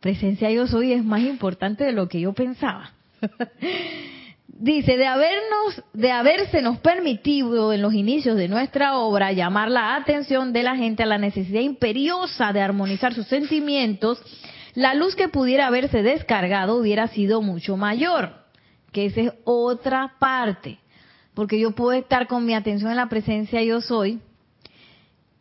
[0.00, 2.92] presencia yo soy es más importante de lo que yo pensaba.
[4.56, 10.62] Dice, de habernos, de permitido en los inicios de nuestra obra llamar la atención de
[10.62, 14.22] la gente a la necesidad imperiosa de armonizar sus sentimientos,
[14.74, 18.32] la luz que pudiera haberse descargado hubiera sido mucho mayor,
[18.92, 20.78] que esa es otra parte,
[21.34, 24.20] porque yo puedo estar con mi atención en la presencia yo soy,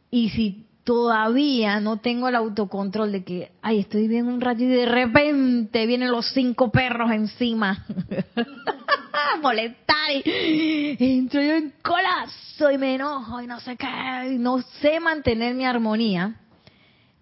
[0.10, 4.68] y si todavía no tengo el autocontrol de que, ay, estoy bien un rato y
[4.68, 7.86] de repente vienen los cinco perros encima.
[9.42, 15.00] molestar y entro yo en colazo y me enojo y no sé qué, no sé
[15.00, 16.40] mantener mi armonía,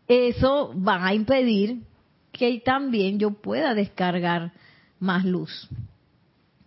[0.07, 1.83] eso va a impedir
[2.31, 4.51] que también yo pueda descargar
[4.99, 5.69] más luz.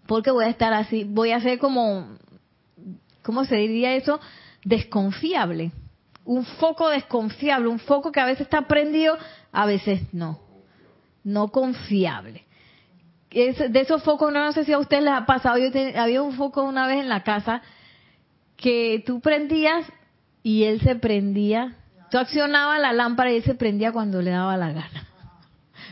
[0.07, 2.18] Porque voy a estar así, voy a ser como,
[3.22, 4.20] ¿cómo se diría eso?
[4.64, 5.72] Desconfiable.
[6.24, 9.16] Un foco desconfiable, un foco que a veces está prendido,
[9.52, 10.40] a veces no.
[11.22, 12.44] No confiable
[13.35, 15.66] de esos focos, no, sé si a usted les ha pasado, yo
[15.97, 17.62] había un foco una vez en la casa
[18.57, 19.85] que tú prendías
[20.44, 21.75] y él se prendía.
[22.11, 25.09] Tú accionabas la lámpara y él se prendía cuando le daba la gana.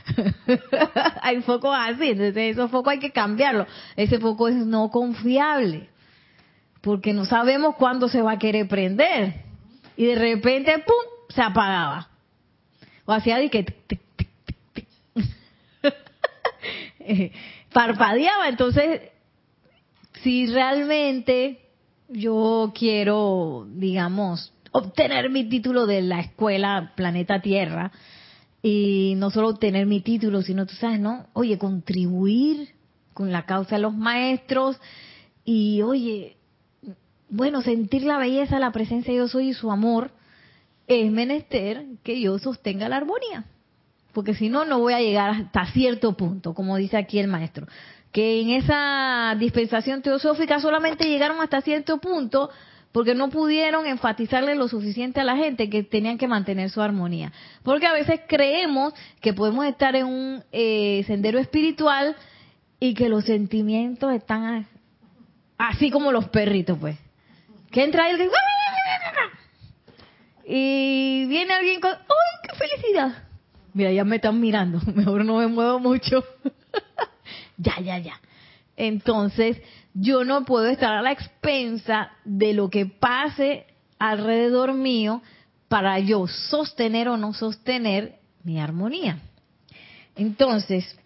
[1.22, 3.66] hay focos así, entonces esos focos hay que cambiarlo.
[3.96, 5.88] Ese foco es no confiable,
[6.80, 9.42] porque no sabemos cuándo se va a querer prender.
[9.96, 10.94] y de repente, ¡pum!,
[11.28, 12.08] se apagaba.
[13.04, 13.66] O hacía de que...
[17.72, 18.48] parpadeaba.
[18.48, 19.02] Entonces,
[20.22, 21.60] si realmente
[22.08, 27.92] yo quiero, digamos, obtener mi título de la escuela Planeta Tierra,
[28.62, 31.26] y no solo obtener mi título, sino, tú sabes, ¿no?
[31.32, 32.68] Oye, contribuir
[33.12, 34.78] con la causa de los maestros
[35.44, 36.36] y, oye,
[37.28, 40.12] bueno, sentir la belleza, la presencia de yo soy y su amor,
[40.86, 43.46] es menester que yo sostenga la armonía.
[44.12, 47.66] Porque si no, no voy a llegar hasta cierto punto, como dice aquí el maestro.
[48.12, 52.50] Que en esa dispensación teosófica solamente llegaron hasta cierto punto
[52.92, 57.32] porque no pudieron enfatizarle lo suficiente a la gente que tenían que mantener su armonía.
[57.62, 62.14] Porque a veces creemos que podemos estar en un eh, sendero espiritual
[62.78, 64.66] y que los sentimientos están
[65.56, 66.98] así como los perritos, pues.
[67.70, 68.28] Que entra alguien
[70.44, 73.31] y viene alguien con, ¡ay, qué felicidad!
[73.74, 76.24] Mira, ya me están mirando, mejor no me muevo mucho.
[77.56, 78.20] ya, ya, ya.
[78.76, 79.60] Entonces,
[79.94, 83.66] yo no puedo estar a la expensa de lo que pase
[83.98, 85.22] alrededor mío
[85.68, 89.18] para yo sostener o no sostener mi armonía.
[90.16, 90.96] Entonces,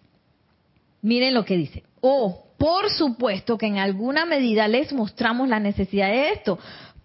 [1.01, 1.83] miren lo que dice.
[2.01, 6.57] Oh, por supuesto que en alguna medida les mostramos la necesidad de esto,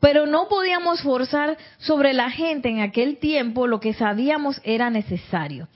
[0.02, 5.68] pero no podíamos forzar sobre la gente en aquel tiempo lo que sabíamos era necesario.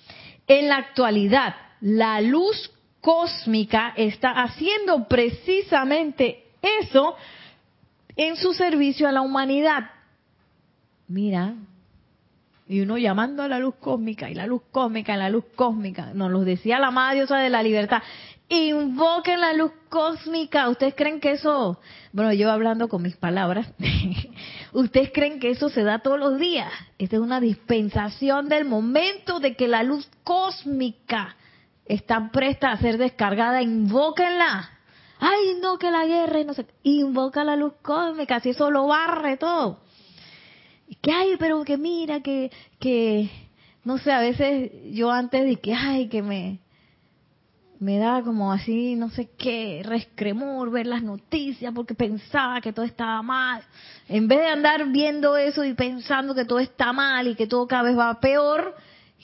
[0.48, 6.42] En la actualidad, la luz cósmica está haciendo precisamente
[6.80, 7.14] eso
[8.16, 9.92] en su servicio a la humanidad.
[11.06, 11.54] Mira,
[12.66, 16.10] y uno llamando a la luz cósmica, y la luz cósmica, y la luz cósmica.
[16.14, 18.02] Nos lo decía la amada diosa de la libertad.
[18.48, 20.68] Invoquen la luz cósmica.
[20.68, 21.80] ¿Ustedes creen que eso,
[22.12, 23.68] bueno, yo hablando con mis palabras,
[24.72, 26.72] ¿ustedes creen que eso se da todos los días?
[26.98, 31.36] Esta es una dispensación del momento de que la luz cósmica
[31.86, 34.70] está presta a ser descargada, invóquenla.
[35.18, 39.38] Ay, no, que la guerra, no sé, invoca la luz cósmica, si eso lo barre
[39.38, 39.80] todo.
[41.02, 43.28] Que ay, pero que mira, que, que,
[43.82, 46.60] no sé, a veces yo antes de que, ay, que me,
[47.78, 52.84] me da como así, no sé qué, rescremor ver las noticias porque pensaba que todo
[52.84, 53.62] estaba mal.
[54.08, 57.66] En vez de andar viendo eso y pensando que todo está mal y que todo
[57.66, 58.74] cada vez va peor,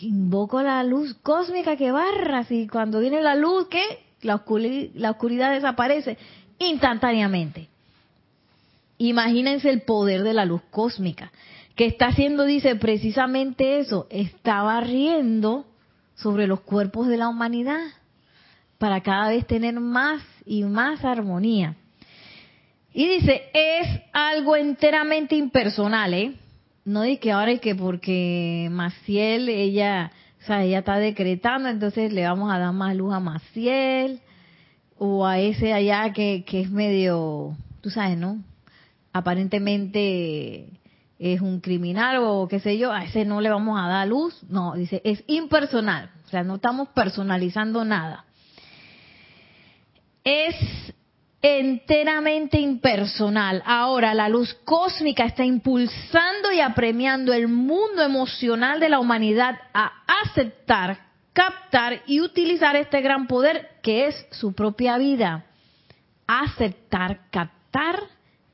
[0.00, 3.82] invoco la luz cósmica que barra, y cuando viene la luz, ¿qué?
[4.22, 6.18] La oscuridad, la oscuridad desaparece
[6.58, 7.68] instantáneamente.
[8.98, 11.32] Imagínense el poder de la luz cósmica,
[11.74, 15.64] que está haciendo, dice, precisamente eso, está barriendo
[16.14, 17.80] sobre los cuerpos de la humanidad
[18.82, 21.76] para cada vez tener más y más armonía.
[22.92, 26.34] Y dice, es algo enteramente impersonal, ¿eh?
[26.84, 30.10] no di que ahora es que porque Maciel, ella,
[30.42, 34.20] o sea, ella está decretando, entonces le vamos a dar más luz a Maciel,
[34.98, 38.42] o a ese allá que, que es medio, tú sabes, ¿no?
[39.12, 40.66] Aparentemente
[41.20, 44.42] es un criminal o qué sé yo, a ese no le vamos a dar luz.
[44.48, 48.24] No, dice, es impersonal, o sea, no estamos personalizando nada.
[50.24, 50.54] Es
[51.42, 53.62] enteramente impersonal.
[53.66, 59.92] Ahora la luz cósmica está impulsando y apremiando el mundo emocional de la humanidad a
[60.22, 65.46] aceptar, captar y utilizar este gran poder que es su propia vida.
[66.28, 67.98] Aceptar, captar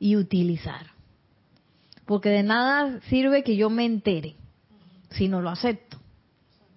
[0.00, 0.86] y utilizar.
[2.06, 4.34] Porque de nada sirve que yo me entere
[5.10, 5.98] si no lo acepto.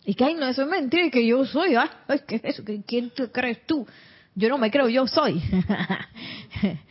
[0.03, 1.89] Y que, ay, no, eso es mentira, que yo soy, ah,
[2.27, 2.63] ¿qué es eso?
[2.85, 3.87] ¿Quién crees tú?
[4.35, 5.41] Yo no me creo, yo soy.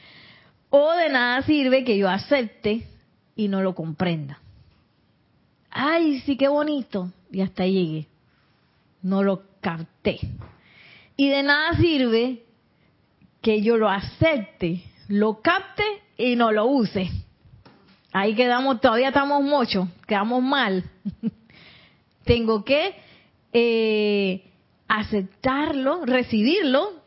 [0.70, 2.86] o de nada sirve que yo acepte
[3.36, 4.38] y no lo comprenda.
[5.70, 7.12] Ay, sí, qué bonito.
[7.30, 8.06] Y hasta llegué.
[9.02, 10.18] No lo capté.
[11.16, 12.42] Y de nada sirve
[13.40, 15.84] que yo lo acepte, lo capte
[16.16, 17.10] y no lo use.
[18.12, 20.84] Ahí quedamos, todavía estamos muchos, quedamos mal.
[22.24, 22.96] Tengo que
[23.52, 24.50] eh,
[24.88, 26.99] aceptarlo, recibirlo,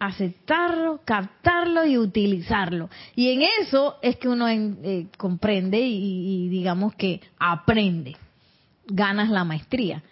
[0.00, 2.88] aceptarlo, captarlo y utilizarlo.
[3.14, 8.16] Y en eso es que uno eh, comprende y, digamos que aprende,
[8.86, 10.02] ganas la maestría.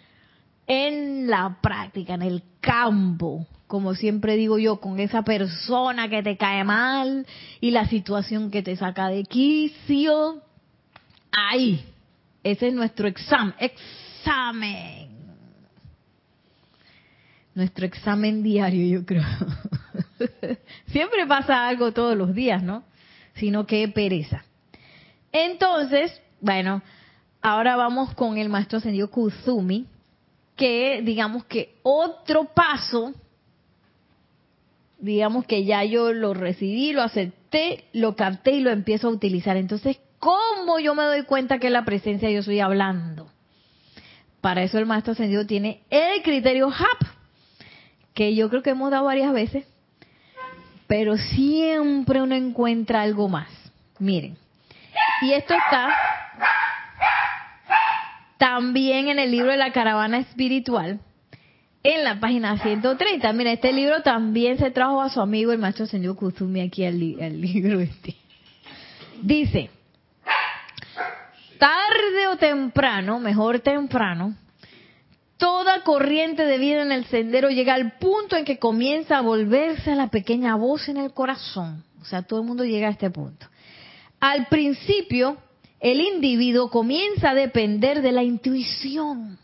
[0.67, 6.37] En la práctica, en el campo, como siempre digo yo, con esa persona que te
[6.37, 7.25] cae mal
[7.59, 10.43] y la situación que te saca de quicio,
[11.31, 11.83] ahí,
[12.43, 15.08] ese es nuestro examen, examen
[17.55, 19.23] nuestro examen diario, yo creo.
[20.87, 22.83] Siempre pasa algo todos los días, ¿no?
[23.35, 24.43] Sino que pereza.
[25.31, 26.81] Entonces, bueno,
[27.41, 29.87] ahora vamos con el maestro ascendido Kuzumi,
[30.55, 33.13] que digamos que otro paso,
[34.99, 39.55] digamos que ya yo lo recibí, lo acepté, lo capté y lo empiezo a utilizar.
[39.57, 43.29] Entonces, ¿cómo yo me doy cuenta que la presencia yo estoy hablando?
[44.41, 47.18] Para eso el maestro ascendido tiene el criterio HAP,
[48.19, 49.65] que yo creo que hemos dado varias veces,
[50.87, 53.47] pero siempre uno encuentra algo más.
[53.97, 54.35] Miren,
[55.21, 55.87] y esto está
[58.37, 60.99] también en el libro de la caravana espiritual,
[61.81, 63.31] en la página 130.
[63.31, 66.99] Mira, este libro también se trajo a su amigo el maestro señor Kuzumi aquí al,
[66.99, 68.17] libro este.
[69.21, 69.69] Dice,
[71.57, 74.35] tarde o temprano, mejor temprano,
[75.39, 79.91] toda corriente de vida en el sendero llega al punto en que comienza a volverse
[79.91, 81.83] a la pequeña voz en el corazón.
[82.01, 83.47] O sea, todo el mundo llega a este punto.
[84.19, 85.37] Al principio,
[85.79, 89.39] el individuo comienza a depender de la intuición.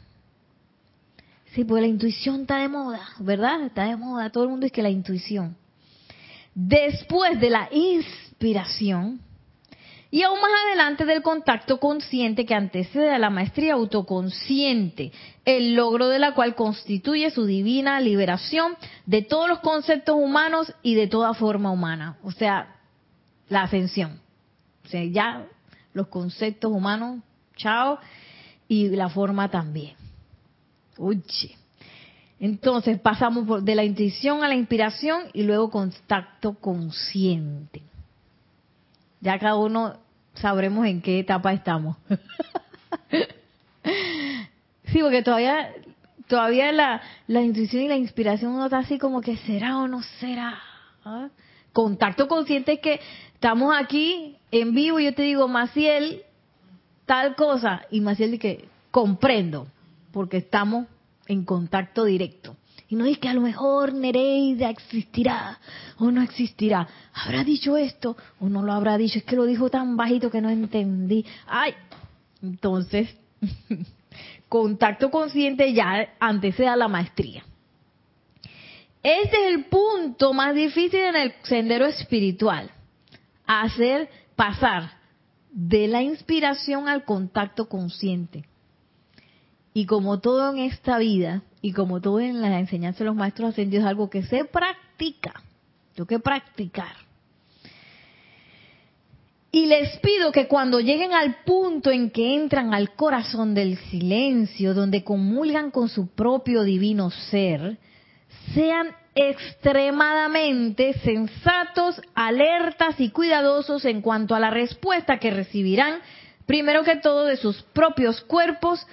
[1.53, 3.63] Sí, pues la intuición está de moda, ¿verdad?
[3.63, 4.29] Está de moda.
[4.29, 5.55] Todo el mundo es que la intuición.
[6.53, 9.21] Después de la inspiración,
[10.15, 15.11] y aún más adelante del contacto consciente que antecede a la maestría autoconsciente,
[15.43, 20.95] el logro de la cual constituye su divina liberación de todos los conceptos humanos y
[20.95, 22.15] de toda forma humana.
[22.23, 22.77] O sea,
[23.49, 24.21] la ascensión.
[24.85, 25.47] O sea, ya
[25.91, 27.19] los conceptos humanos,
[27.57, 27.99] chao,
[28.69, 29.97] y la forma también.
[30.97, 31.23] Uy.
[32.39, 37.81] Entonces pasamos de la intuición a la inspiración y luego contacto consciente.
[39.19, 40.04] Ya cada uno
[40.35, 41.97] sabremos en qué etapa estamos.
[44.85, 45.69] sí, porque todavía
[46.27, 50.01] todavía la, la intuición y la inspiración uno está así como que será o no
[50.19, 50.59] será.
[51.03, 51.29] ¿Ah?
[51.71, 52.99] Contacto consciente es que
[53.33, 56.23] estamos aquí en vivo y yo te digo, Maciel,
[57.05, 59.67] tal cosa, y Maciel dice, comprendo,
[60.11, 60.87] porque estamos
[61.27, 62.55] en contacto directo.
[62.87, 65.59] Y no dice que a lo mejor Nereida existirá
[65.97, 66.87] o no existirá.
[67.13, 69.17] ¿Habrá dicho esto o no lo habrá dicho?
[69.17, 71.25] Es que lo dijo tan bajito que no entendí.
[71.47, 71.73] Ay,
[72.43, 73.09] entonces,
[74.49, 77.43] contacto consciente ya antecede a la maestría.
[79.01, 82.71] Este es el punto más difícil en el sendero espiritual.
[83.45, 84.91] Hacer pasar
[85.51, 88.45] de la inspiración al contacto consciente.
[89.73, 93.49] Y como todo en esta vida, y como todo en la enseñanza de los maestros
[93.49, 95.33] ascendidos, es algo que se practica.
[95.95, 96.95] Tengo que practicar.
[99.51, 104.75] Y les pido que cuando lleguen al punto en que entran al corazón del silencio,
[104.75, 107.79] donde comulgan con su propio divino ser,
[108.53, 115.95] sean extremadamente sensatos, alertas y cuidadosos en cuanto a la respuesta que recibirán,
[116.45, 118.85] primero que todo de sus propios cuerpos,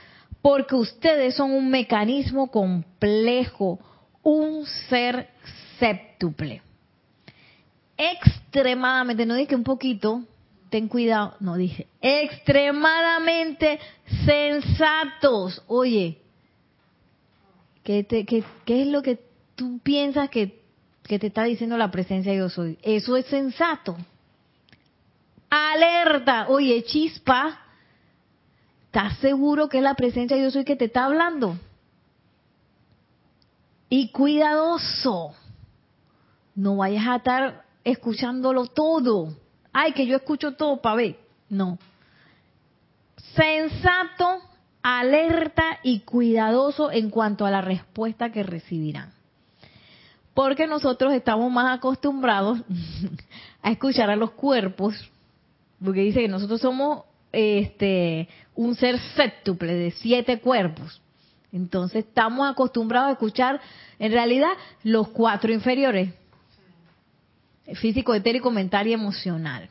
[0.43, 3.79] porque ustedes son un mecanismo complejo,
[4.23, 5.31] un ser
[5.79, 6.61] séptuple.
[7.97, 10.25] Extremadamente, no dije un poquito,
[10.69, 13.79] ten cuidado, no dije, extremadamente
[14.25, 15.63] sensatos.
[15.69, 16.19] Oye,
[17.85, 18.07] ¿qué,
[18.67, 19.21] es lo que
[19.55, 20.61] tú piensas que,
[21.07, 22.79] te está diciendo la presencia de yo soy.
[22.83, 23.97] Eso es sensato.
[25.51, 27.62] Alerta, oye, chispa,
[28.93, 31.57] ¿estás seguro que es la presencia de yo soy que te está hablando?
[33.89, 35.33] Y cuidadoso,
[36.55, 39.35] no vayas a estar escuchándolo todo.
[39.73, 41.19] Ay, que yo escucho todo para ver.
[41.49, 41.79] No.
[43.35, 44.43] Sensato,
[44.83, 49.15] alerta y cuidadoso en cuanto a la respuesta que recibirán
[50.35, 52.59] porque nosotros estamos más acostumbrados
[53.63, 54.95] a escuchar a los cuerpos,
[55.85, 61.01] porque dice que nosotros somos este un ser séptuple de siete cuerpos.
[61.53, 63.61] Entonces estamos acostumbrados a escuchar
[63.99, 64.51] en realidad
[64.85, 66.15] los cuatro inferiores,
[67.75, 69.69] físico, etérico, mental y emocional,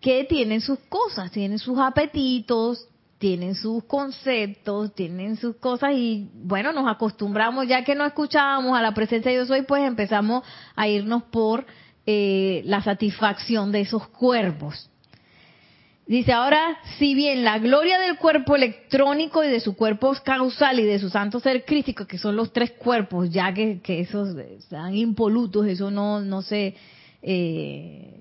[0.00, 2.88] que tienen sus cosas, tienen sus apetitos,
[3.18, 8.82] tienen sus conceptos, tienen sus cosas y bueno, nos acostumbramos, ya que no escuchábamos a
[8.82, 10.42] la presencia de yo soy, pues empezamos
[10.74, 11.64] a irnos por
[12.04, 14.90] eh, la satisfacción de esos cuerpos.
[16.12, 20.82] Dice ahora, si bien la gloria del cuerpo electrónico y de su cuerpo causal y
[20.82, 25.66] de su santo ser crítico, que son los tres cuerpos, ya que, esos están impolutos,
[25.66, 26.74] eso no, no se,
[27.22, 28.20] eh,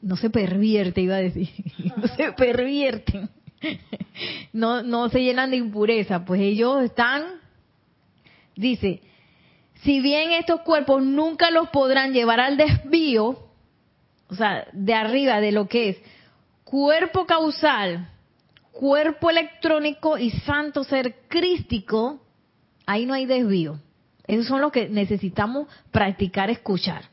[0.00, 1.48] no se pervierte, iba a decir,
[1.96, 3.28] no se pervierten
[4.52, 7.24] no, no se llenan de impureza, pues ellos están,
[8.54, 9.00] dice,
[9.82, 13.36] si bien estos cuerpos nunca los podrán llevar al desvío,
[14.28, 15.96] o sea, de arriba de lo que es
[16.68, 18.06] cuerpo causal
[18.72, 22.20] cuerpo electrónico y santo ser crístico,
[22.86, 23.80] ahí no hay desvío.
[24.26, 27.08] Esos son los que necesitamos practicar escuchar.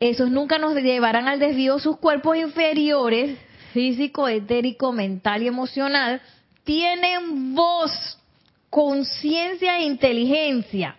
[0.00, 1.78] Esos nunca nos llevarán al desvío.
[1.78, 3.38] Sus cuerpos inferiores,
[3.72, 6.20] físico, etérico, mental y emocional,
[6.64, 8.18] tienen voz,
[8.68, 10.96] conciencia e inteligencia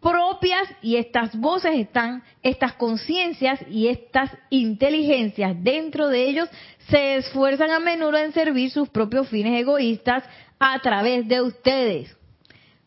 [0.00, 6.48] propias y estas voces están, estas conciencias y estas inteligencias dentro de ellos
[6.88, 10.24] se esfuerzan a menudo en servir sus propios fines egoístas
[10.58, 12.16] a través de ustedes.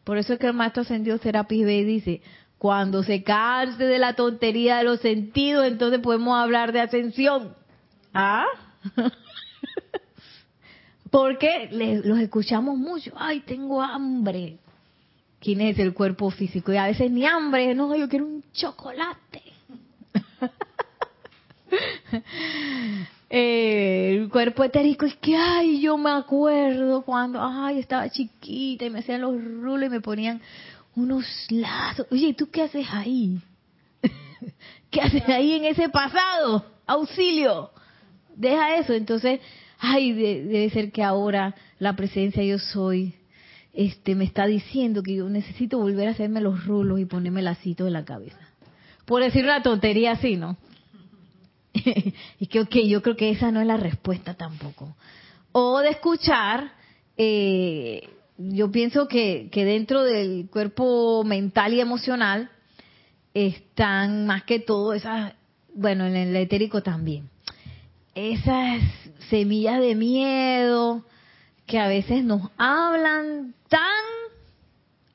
[0.04, 2.22] Por eso es que el maestro ascendido Serapis Bey dice,
[2.58, 7.56] cuando se canse de la tontería de los sentidos, entonces podemos hablar de ascensión.
[8.14, 8.46] ¿Ah?
[11.12, 13.12] Porque los escuchamos mucho.
[13.16, 14.58] Ay, tengo hambre.
[15.40, 16.74] ¿Quién es el cuerpo físico?
[16.74, 19.44] Y a veces ni hambre, no, yo quiero un chocolate.
[23.30, 28.90] Eh, el cuerpo etérico es que, ay, yo me acuerdo cuando, ay, estaba chiquita y
[28.90, 30.40] me hacían los rulos y me ponían
[30.96, 32.08] unos lazos.
[32.10, 33.38] Oye, ¿tú qué haces ahí?
[34.90, 36.66] ¿Qué haces ahí en ese pasado?
[36.86, 37.72] Auxilio.
[38.34, 38.94] Deja eso.
[38.94, 39.42] Entonces,
[39.78, 43.14] ay, debe ser que ahora la presencia yo soy
[43.78, 47.86] este me está diciendo que yo necesito volver a hacerme los rulos y ponerme lacito
[47.86, 48.40] en la cabeza.
[49.06, 50.58] Por decir una tontería así, ¿no?
[52.40, 54.96] y que, ok, yo creo que esa no es la respuesta tampoco.
[55.52, 56.72] O de escuchar,
[57.18, 58.10] eh,
[58.40, 62.50] yo pienso que, que dentro del cuerpo mental y emocional
[63.36, 65.36] están más que todo esas,
[65.76, 67.30] bueno, en el etérico también,
[68.16, 68.82] esas
[69.30, 71.06] semillas de miedo
[71.68, 73.82] que a veces nos hablan tan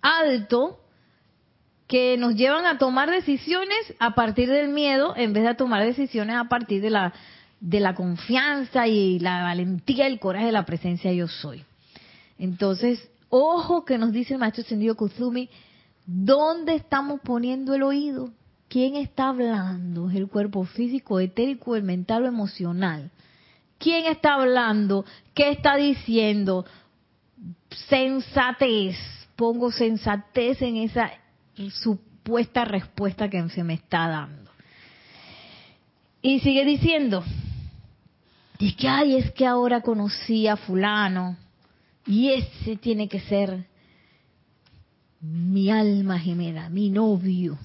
[0.03, 0.79] alto
[1.89, 6.37] que nos llevan a tomar decisiones a partir del miedo en vez de tomar decisiones
[6.37, 7.13] a partir de la
[7.61, 11.65] de la confianza y la valentía y el coraje de la presencia yo soy.
[12.37, 15.49] Entonces, ojo que nos dice el maestro Sendido Kuzumi,
[16.05, 18.31] ¿dónde estamos poniendo el oído?
[18.69, 20.11] ¿Quién está hablando?
[20.11, 23.11] ¿Es el cuerpo físico, etérico, el mental o emocional?
[23.83, 25.05] ¿Quién está hablando?
[25.35, 26.65] ¿Qué está diciendo?
[27.89, 28.97] Sensatez.
[29.35, 31.11] Pongo sensatez en esa
[31.83, 34.53] supuesta respuesta que se me está dando.
[36.21, 37.25] Y sigue diciendo,
[38.61, 41.37] y que, ay, es que ahora conocí a fulano
[42.07, 43.67] y ese tiene que ser
[45.21, 47.59] mi alma gemela, mi novio.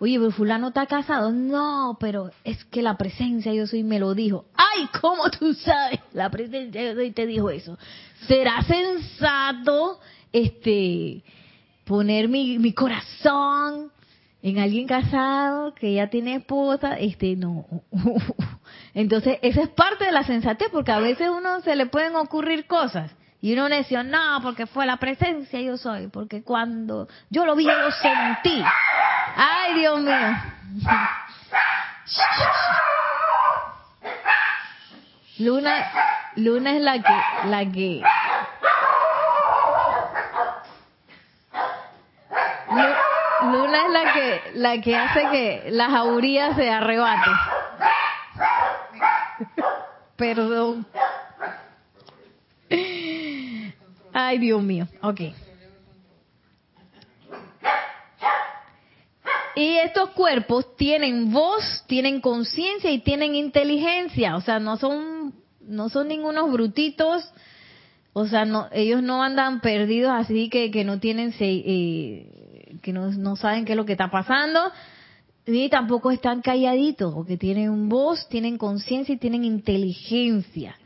[0.00, 1.30] Oye, pero fulano está casado.
[1.30, 4.46] No, pero es que la presencia yo soy me lo dijo.
[4.54, 6.00] Ay, ¿cómo tú sabes?
[6.12, 7.78] La presencia yo soy te dijo eso.
[8.26, 10.00] ¿Será sensato
[10.32, 11.22] este
[11.84, 13.92] poner mi, mi corazón
[14.42, 17.66] en alguien casado que ya tiene esposa, este no.
[18.94, 22.66] Entonces, esa es parte de la sensatez, porque a veces uno se le pueden ocurrir
[22.66, 23.12] cosas.
[23.42, 27.64] Y uno dice, no, porque fue la presencia yo soy, porque cuando yo lo vi,
[27.64, 28.62] yo lo sentí.
[29.36, 30.36] Ay, Dios mío.
[35.38, 35.90] Luna,
[36.36, 38.02] Luna es la que, la que
[43.42, 47.30] Luna es la que, la que hace que las jauría se arrebate.
[50.16, 50.86] Perdón.
[54.26, 54.86] Ay, Dios mío.
[55.02, 55.20] Ok.
[59.56, 64.36] Y estos cuerpos tienen voz, tienen conciencia y tienen inteligencia.
[64.36, 67.24] O sea, no son, no son ningunos brutitos.
[68.12, 73.36] O sea, no, ellos no andan perdidos así que, que no tienen eh, que no,
[73.36, 74.60] saben qué es lo que está pasando,
[75.46, 80.76] ni tampoco están calladitos, porque tienen voz, tienen conciencia y tienen inteligencia.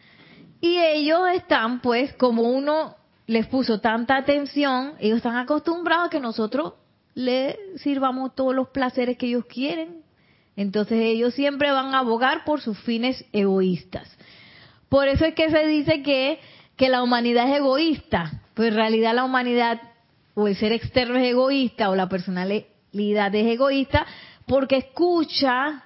[0.61, 2.97] Y ellos están, pues, como uno
[3.27, 6.75] les puso tanta atención, ellos están acostumbrados a que nosotros
[7.15, 10.03] les sirvamos todos los placeres que ellos quieren.
[10.57, 14.11] Entonces ellos siempre van a abogar por sus fines egoístas.
[14.89, 16.39] Por eso es que se dice que,
[16.77, 19.81] que la humanidad es egoísta, pues en realidad la humanidad
[20.35, 24.07] o el ser externo es egoísta o la personalidad es egoísta
[24.47, 25.84] porque escucha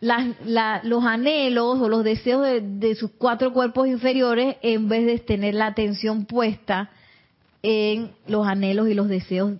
[0.00, 5.66] los anhelos o los deseos de, sus cuatro cuerpos inferiores en vez de tener la
[5.66, 6.90] atención puesta
[7.62, 9.54] en los anhelos y los deseos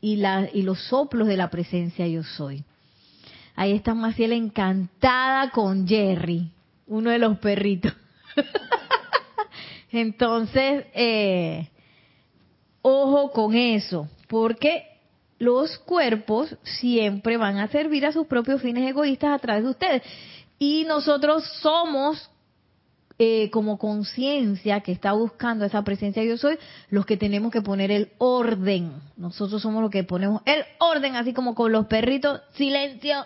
[0.00, 0.20] y,
[0.52, 2.64] y los soplos de la presencia yo soy.
[3.56, 6.50] Ahí está Maciel encantada con Jerry,
[6.88, 7.94] uno de los perritos.
[9.92, 11.68] Entonces, eh,
[12.86, 14.93] Ojo con eso, porque
[15.38, 20.02] los cuerpos siempre van a servir a sus propios fines egoístas a través de ustedes.
[20.58, 22.30] Y nosotros somos
[23.16, 26.58] eh, como conciencia que está buscando esa presencia yo soy,
[26.90, 28.92] los que tenemos que poner el orden.
[29.16, 33.24] Nosotros somos los que ponemos el orden, así como con los perritos, silencio.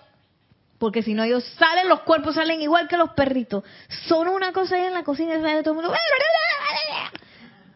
[0.79, 3.65] Porque si no ellos salen, los cuerpos salen igual que los perritos.
[4.09, 5.93] Son una cosa ahí en la cocina sale todo el mundo.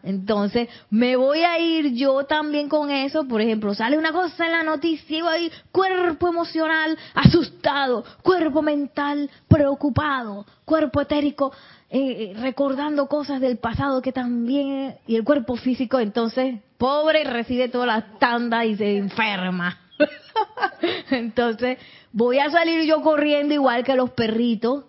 [0.03, 3.25] Entonces, me voy a ir yo también con eso.
[3.25, 9.29] Por ejemplo, sale una cosa en la noticia y voy cuerpo emocional asustado, cuerpo mental
[9.47, 11.53] preocupado, cuerpo etérico
[11.95, 17.85] eh, recordando cosas del pasado que también, y el cuerpo físico, entonces, pobre, recibe todas
[17.85, 19.79] las tandas y se enferma.
[21.11, 21.77] entonces,
[22.11, 24.85] voy a salir yo corriendo igual que los perritos,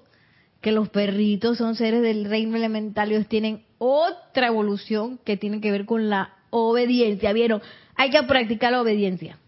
[0.62, 5.70] que los perritos son seres del reino elemental, ellos tienen otra evolución que tiene que
[5.70, 7.32] ver con la obediencia.
[7.32, 7.61] Vieron,
[7.95, 9.39] hay que practicar la obediencia.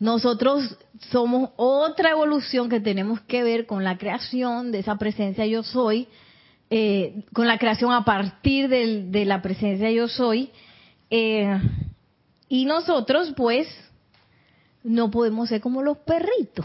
[0.00, 0.78] Nosotros
[1.10, 6.08] somos otra evolución que tenemos que ver con la creación de esa presencia yo soy,
[6.70, 10.50] eh, con la creación a partir de la presencia yo soy.
[11.10, 11.60] Eh,
[12.48, 13.68] y nosotros, pues,
[14.82, 16.64] no podemos ser como los perritos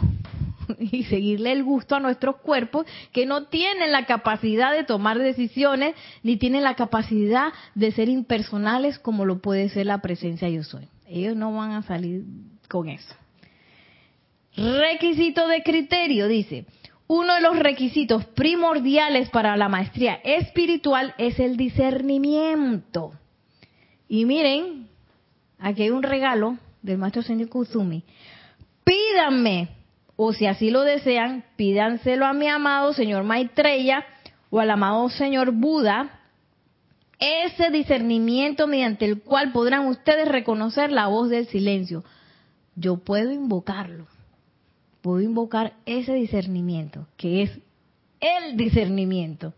[0.80, 5.96] y seguirle el gusto a nuestros cuerpos que no tienen la capacidad de tomar decisiones
[6.24, 10.88] ni tienen la capacidad de ser impersonales como lo puede ser la presencia yo soy.
[11.08, 12.24] Ellos no van a salir
[12.68, 13.16] con eso.
[14.56, 16.66] Requisito de criterio, dice.
[17.08, 23.14] Uno de los requisitos primordiales para la maestría espiritual es el discernimiento.
[24.10, 24.90] Y miren,
[25.58, 28.04] aquí hay un regalo del maestro señor Kuzumi.
[28.84, 29.70] Pídanme,
[30.18, 34.06] o si así lo desean, pídanselo a mi amado señor Maitreya
[34.50, 36.20] o al amado señor Buda,
[37.20, 42.04] ese discernimiento mediante el cual podrán ustedes reconocer la voz del silencio.
[42.76, 44.08] Yo puedo invocarlo
[45.08, 47.52] puedo invocar ese discernimiento, que es
[48.20, 49.54] el discernimiento.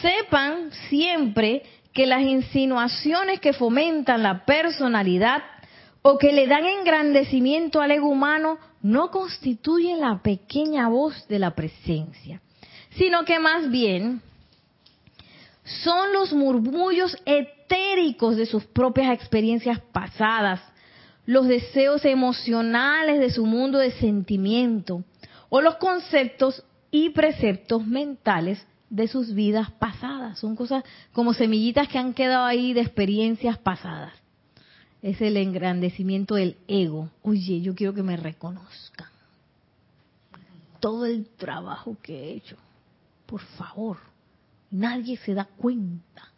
[0.00, 5.42] Sepan siempre que las insinuaciones que fomentan la personalidad
[6.02, 11.54] o que le dan engrandecimiento al ego humano no constituyen la pequeña voz de la
[11.54, 12.40] presencia,
[12.90, 14.22] sino que más bien
[15.64, 20.60] son los murmullos etéricos de sus propias experiencias pasadas,
[21.26, 25.04] los deseos emocionales de su mundo de sentimiento
[25.50, 30.38] o los conceptos y preceptos mentales de sus vidas pasadas.
[30.38, 34.14] Son cosas como semillitas que han quedado ahí de experiencias pasadas.
[35.02, 37.10] Es el engrandecimiento del ego.
[37.22, 39.08] Oye, yo quiero que me reconozcan.
[40.80, 42.56] Todo el trabajo que he hecho.
[43.26, 43.98] Por favor.
[44.70, 46.28] Nadie se da cuenta.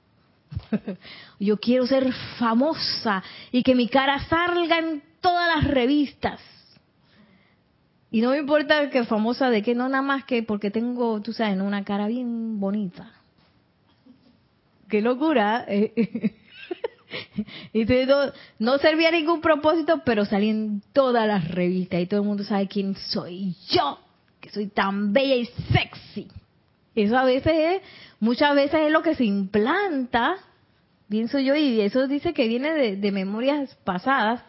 [1.38, 6.40] Yo quiero ser famosa y que mi cara salga en todas las revistas.
[8.10, 11.32] Y no me importa que famosa de qué, no nada más que porque tengo, tú
[11.32, 13.12] sabes, una cara bien bonita.
[14.88, 15.64] Qué locura.
[15.68, 16.34] ¿eh?
[17.72, 22.26] y no, no servía ningún propósito, pero salí en todas las revistas y todo el
[22.26, 23.98] mundo sabe quién soy yo,
[24.40, 26.28] que soy tan bella y sexy.
[26.94, 27.82] Eso a veces es,
[28.18, 30.36] muchas veces es lo que se implanta
[31.10, 34.42] pienso yo, y eso dice que viene de, memorias pasadas,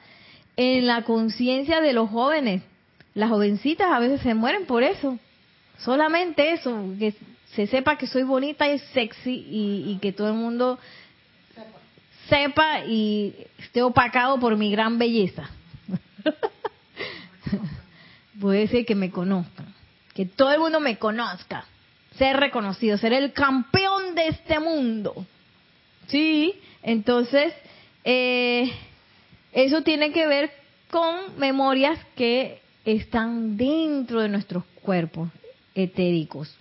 [0.56, 2.62] en la conciencia de los jóvenes.
[3.16, 5.18] Las jovencitas a veces se mueren por eso.
[5.80, 7.16] Solamente eso, que
[7.56, 10.78] se sepa que soy bonita y sexy y, que todo el mundo
[12.30, 15.50] sepa y esté opacado por mi gran belleza.
[18.40, 19.74] Puede ser que me conozcan,
[20.14, 21.66] que todo el mundo me conozca,
[22.18, 25.26] ser reconocido, ser el campeón de este mundo.
[26.08, 27.54] Sí, entonces
[28.04, 28.72] eh,
[29.52, 30.52] eso tiene que ver
[30.90, 35.30] con memorias que están dentro de nuestros cuerpos
[35.76, 36.56] etéricos.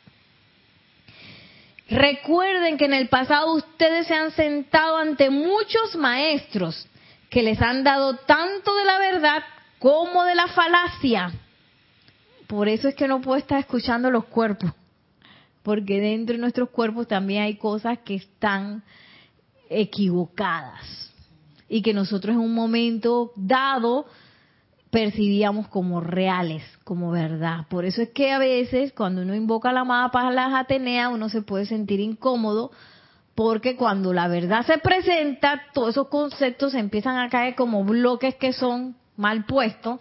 [1.90, 6.86] Recuerden que en el pasado ustedes se han sentado ante muchos maestros
[7.28, 9.42] que les han dado tanto de la verdad
[9.80, 11.32] como de la falacia.
[12.46, 14.70] Por eso es que no puedo estar escuchando los cuerpos,
[15.64, 18.84] porque dentro de nuestros cuerpos también hay cosas que están
[19.68, 21.12] equivocadas
[21.68, 24.06] y que nosotros en un momento dado
[24.90, 27.66] percibíamos como reales, como verdad.
[27.68, 31.28] Por eso es que a veces cuando uno invoca la amada paz las Atenea, uno
[31.28, 32.72] se puede sentir incómodo
[33.36, 38.52] porque cuando la verdad se presenta, todos esos conceptos empiezan a caer como bloques que
[38.52, 40.00] son mal puestos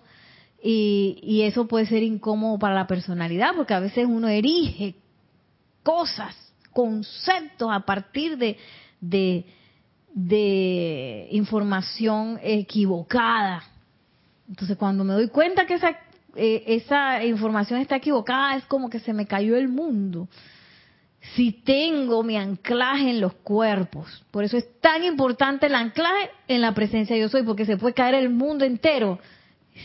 [0.61, 4.95] y, y eso puede ser incómodo para la personalidad porque a veces uno erige
[5.83, 6.35] cosas,
[6.73, 8.37] conceptos a partir
[8.99, 9.45] de
[11.31, 13.63] información equivocada.
[14.50, 15.91] Entonces, cuando me doy cuenta que esa,
[16.36, 20.28] eh, esa información está equivocada, es como que se me cayó el mundo.
[21.36, 24.24] si tengo mi anclaje en los cuerpos.
[24.32, 27.93] Por eso es tan importante el anclaje en la presencia yo soy, porque se puede
[27.93, 29.20] caer el mundo entero.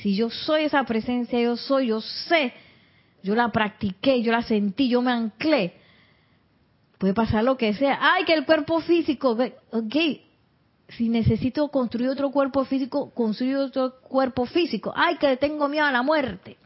[0.01, 2.55] Si yo soy esa presencia yo soy, yo sé,
[3.25, 5.75] yo la practiqué, yo la sentí, yo me anclé.
[6.99, 7.99] Puede pasar lo que sea.
[8.01, 9.37] Ay, que el cuerpo físico,
[9.71, 9.97] ok,
[10.89, 14.93] si necesito construir otro cuerpo físico, construir otro cuerpo físico.
[14.95, 16.57] Ay, que tengo miedo a la muerte.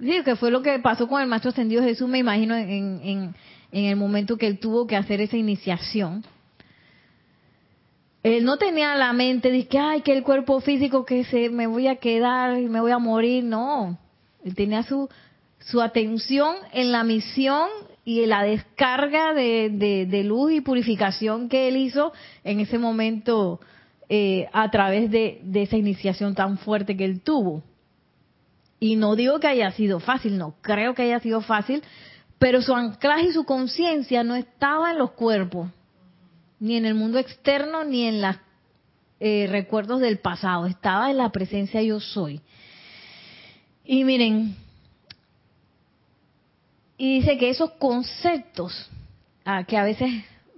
[0.00, 3.34] Sí, que fue lo que pasó con el Maestro Ascendido Jesús, me imagino, en, en,
[3.70, 6.24] en el momento que él tuvo que hacer esa iniciación.
[8.22, 11.66] Él no tenía la mente de que, ay, que el cuerpo físico, que se me
[11.66, 13.42] voy a quedar y me voy a morir.
[13.42, 13.98] No,
[14.44, 15.08] él tenía su,
[15.58, 17.68] su atención en la misión
[18.04, 22.12] y la descarga de, luz y purificación que él hizo
[22.44, 23.60] en ese momento
[24.08, 27.62] eh, a través de, de esa iniciación tan fuerte que él tuvo.
[28.80, 31.82] Y no digo que haya sido fácil, no creo que haya sido fácil,
[32.38, 35.68] pero su anclaje y su conciencia no estaba en los cuerpos,
[36.58, 38.36] ni en el mundo externo, ni en los
[39.20, 42.40] eh, recuerdos del pasado, estaba en la presencia yo soy.
[43.84, 44.56] Y miren,
[47.02, 48.88] y dice que esos conceptos
[49.44, 50.08] ah, que a veces,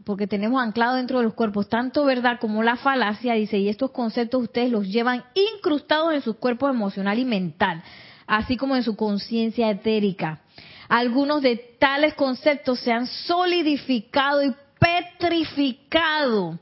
[0.04, 3.92] porque tenemos anclado dentro de los cuerpos, tanto verdad como la falacia, dice, y estos
[3.92, 5.24] conceptos ustedes los llevan
[5.56, 7.82] incrustados en sus cuerpos emocional y mental
[8.26, 10.42] así como en su conciencia etérica.
[10.86, 16.58] Algunos de tales conceptos se han solidificado y petrificado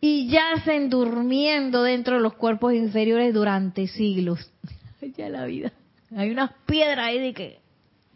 [0.00, 4.52] y yacen durmiendo dentro de los cuerpos inferiores durante siglos.
[5.16, 5.72] ya la vida.
[6.16, 7.65] Hay unas piedras ahí de que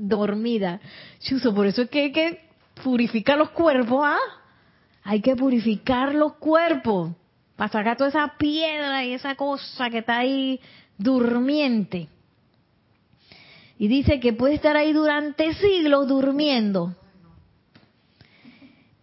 [0.00, 0.80] dormida.
[1.20, 2.40] Chuso, por eso es que hay que
[2.82, 4.18] purificar los cuerpos, ¿ah?
[5.02, 7.12] Hay que purificar los cuerpos
[7.56, 10.60] para sacar toda esa piedra y esa cosa que está ahí
[10.98, 12.08] durmiente.
[13.78, 16.94] Y dice que puede estar ahí durante siglos durmiendo.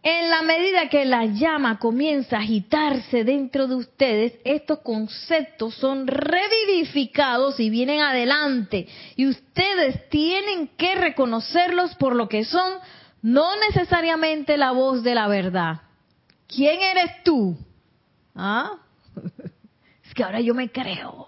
[0.09, 6.07] En la medida que la llama comienza a agitarse dentro de ustedes, estos conceptos son
[6.07, 8.87] revivificados y vienen adelante.
[9.17, 12.75] Y ustedes tienen que reconocerlos por lo que son,
[13.21, 15.81] no necesariamente la voz de la verdad.
[16.47, 17.57] ¿Quién eres tú?
[18.33, 18.77] ¿Ah?
[20.05, 21.27] Es que ahora yo me creo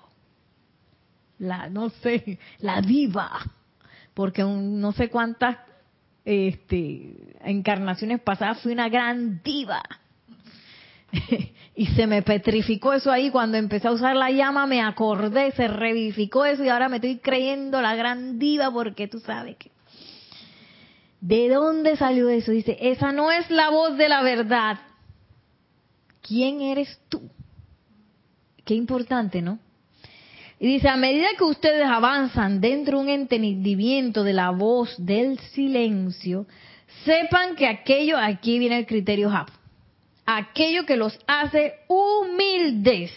[1.37, 3.41] la, no sé, la diva,
[4.13, 5.57] porque no sé cuántas
[6.25, 9.81] este, encarnaciones pasadas fui una gran diva.
[11.75, 15.67] y se me petrificó eso ahí cuando empecé a usar la llama, me acordé, se
[15.67, 19.71] revivificó eso y ahora me estoy creyendo la gran diva porque tú sabes que...
[21.21, 22.51] ¿De dónde salió eso?
[22.51, 24.79] Dice, esa no es la voz de la verdad.
[26.21, 27.29] ¿Quién eres tú?
[28.63, 29.59] Qué importante, ¿no?
[30.59, 35.39] Y dice, a medida que ustedes avanzan dentro de un entendimiento de la voz del
[35.39, 36.45] silencio,
[37.05, 39.49] sepan que aquello, aquí viene el criterio HAP,
[40.25, 43.11] aquello que los hace humildes,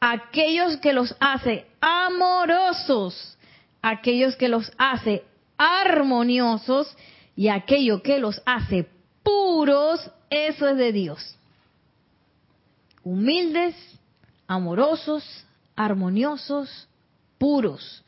[0.00, 3.36] aquellos que los hace amorosos,
[3.82, 5.24] aquellos que los hace
[5.58, 6.96] armoniosos
[7.36, 8.88] y aquello que los hace
[9.22, 11.36] puros, eso es de Dios.
[13.04, 13.76] Humildes,
[14.48, 15.45] amorosos,
[15.76, 16.88] armoniosos,
[17.38, 18.04] puros.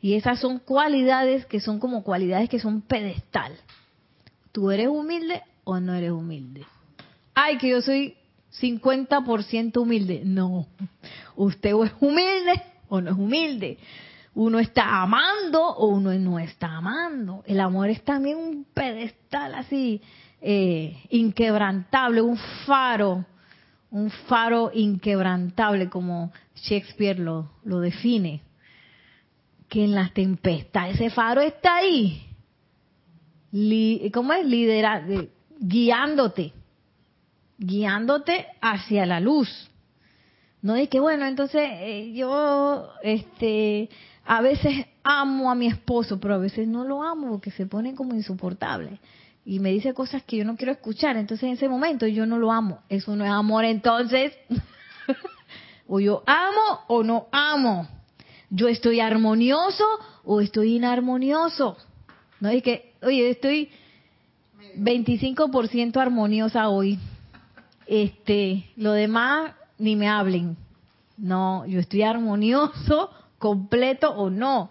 [0.00, 3.56] Y esas son cualidades que son como cualidades que son pedestal.
[4.50, 6.66] ¿Tú eres humilde o no eres humilde?
[7.34, 8.16] Ay, que yo soy
[8.60, 10.22] 50% humilde.
[10.24, 10.66] No,
[11.36, 13.78] usted o es humilde o no es humilde.
[14.34, 17.44] Uno está amando o uno no está amando.
[17.46, 20.00] El amor es también un pedestal así
[20.40, 23.24] eh, inquebrantable, un faro
[23.92, 28.40] un faro inquebrantable como Shakespeare lo, define,
[29.68, 32.26] que en las tempestades ese faro está ahí,
[34.12, 34.46] ¿cómo es?
[34.46, 35.04] Lidera,
[35.60, 36.52] guiándote,
[37.58, 39.48] guiándote hacia la luz.
[40.62, 43.90] No es que bueno, entonces eh, yo este
[44.24, 47.94] a veces amo a mi esposo, pero a veces no lo amo porque se pone
[47.94, 49.00] como insoportable
[49.44, 52.38] y me dice cosas que yo no quiero escuchar, entonces en ese momento yo no
[52.38, 52.80] lo amo.
[52.88, 54.32] Eso no es amor entonces.
[55.88, 57.88] o yo amo o no amo.
[58.50, 59.84] Yo estoy armonioso
[60.24, 61.76] o estoy inarmonioso.
[62.38, 63.70] No es que, oye, estoy
[64.76, 66.98] 25% armoniosa hoy.
[67.86, 70.56] Este, lo demás ni me hablen.
[71.16, 74.70] No, yo estoy armonioso, completo o no.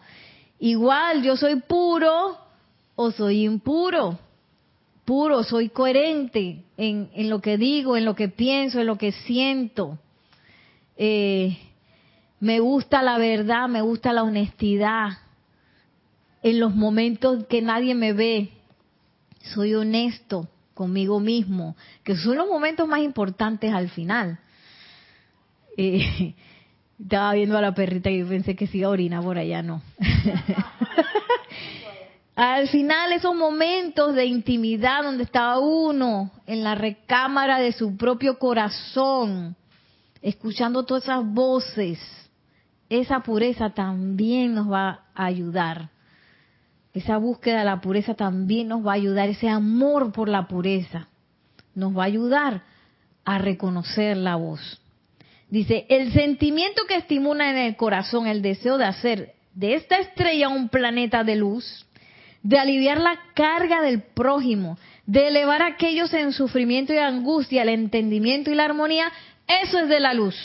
[0.59, 2.37] Igual yo soy puro
[2.95, 4.17] o soy impuro
[5.05, 9.11] puro, soy coherente en, en, lo que digo, en lo que pienso, en lo que
[9.11, 9.99] siento.
[10.97, 11.57] Eh,
[12.39, 15.09] me gusta la verdad, me gusta la honestidad.
[16.43, 18.49] En los momentos que nadie me ve,
[19.53, 24.39] soy honesto conmigo mismo, que son los momentos más importantes al final.
[25.77, 26.33] Eh,
[26.99, 29.81] estaba viendo a la perrita y pensé que siga orina por allá, no.
[32.41, 38.39] al final esos momentos de intimidad donde estaba uno en la recámara de su propio
[38.39, 39.55] corazón,
[40.23, 41.99] escuchando todas esas voces,
[42.89, 45.89] esa pureza también nos va a ayudar.
[46.95, 51.09] Esa búsqueda de la pureza también nos va a ayudar, ese amor por la pureza
[51.75, 52.63] nos va a ayudar
[53.23, 54.81] a reconocer la voz.
[55.47, 60.49] Dice, el sentimiento que estimula en el corazón el deseo de hacer de esta estrella
[60.49, 61.85] un planeta de luz,
[62.43, 67.69] de aliviar la carga del prójimo, de elevar a aquellos en sufrimiento y angustia, el
[67.69, 69.11] entendimiento y la armonía,
[69.63, 70.35] eso es de la luz.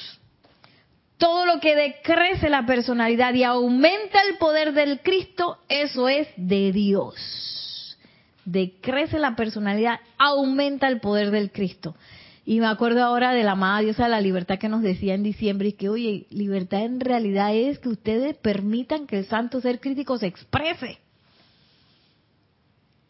[1.19, 6.73] Todo lo que decrece la personalidad y aumenta el poder del Cristo, eso es de
[6.73, 7.97] Dios.
[8.45, 11.97] Decrece la personalidad, aumenta el poder del Cristo.
[12.45, 15.23] Y me acuerdo ahora de la amada diosa de la libertad que nos decía en
[15.23, 19.81] diciembre, y que, oye, libertad en realidad es que ustedes permitan que el santo ser
[19.81, 20.99] crítico se exprese.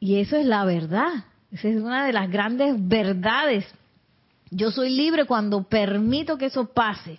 [0.01, 1.25] Y eso es la verdad.
[1.51, 3.67] Esa es una de las grandes verdades.
[4.51, 7.19] Yo soy libre cuando permito que eso pase.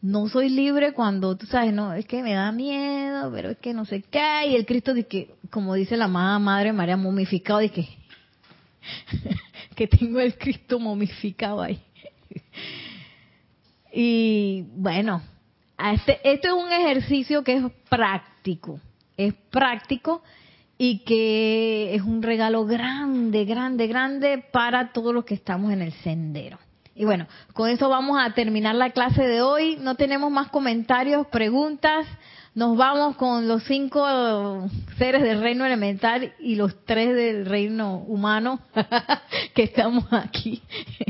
[0.00, 3.72] No soy libre cuando, tú sabes, no, es que me da miedo, pero es que
[3.72, 4.48] no sé qué.
[4.48, 7.88] Y el Cristo, de que, como dice la Madre María, momificado, de que,
[9.74, 11.80] que tengo el Cristo momificado ahí.
[13.92, 15.22] y bueno,
[15.78, 18.80] este, esto es un ejercicio que es práctico.
[19.16, 20.22] Es práctico
[20.78, 25.92] y que es un regalo grande, grande, grande para todos los que estamos en el
[25.92, 26.58] sendero.
[26.96, 29.76] Y bueno, con eso vamos a terminar la clase de hoy.
[29.80, 32.06] No tenemos más comentarios, preguntas.
[32.54, 38.60] Nos vamos con los cinco seres del reino elemental y los tres del reino humano
[39.54, 40.62] que estamos aquí.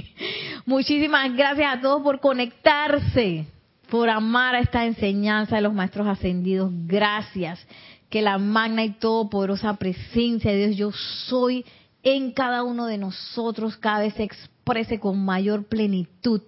[0.67, 3.47] Muchísimas gracias a todos por conectarse,
[3.91, 6.71] por amar a esta enseñanza de los maestros ascendidos.
[6.87, 7.67] Gracias
[8.15, 10.93] que la magna y todopoderosa presencia de Dios yo
[11.27, 11.65] soy
[12.05, 16.41] en cada uno de nosotros cada vez se exprese con mayor plenitud,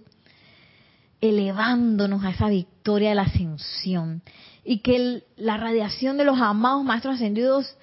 [1.20, 4.22] elevándonos a esa victoria de la ascensión.
[4.64, 7.76] Y que la radiación de los amados maestros ascendidos,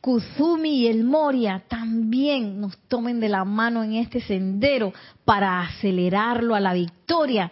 [0.00, 4.92] Kuzumi y el Moria, también nos tomen de la mano en este sendero
[5.24, 7.48] para acelerarlo a la victoria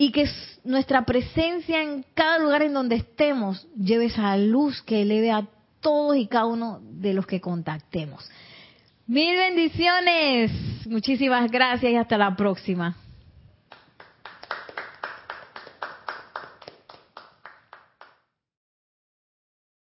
[0.00, 0.26] y que
[0.64, 5.46] nuestra presencia en cada lugar en donde estemos lleve esa luz que eleve a
[5.80, 8.26] todos y cada uno de los que contactemos.
[9.06, 10.52] Mil bendiciones.
[10.86, 12.96] Muchísimas gracias y hasta la próxima.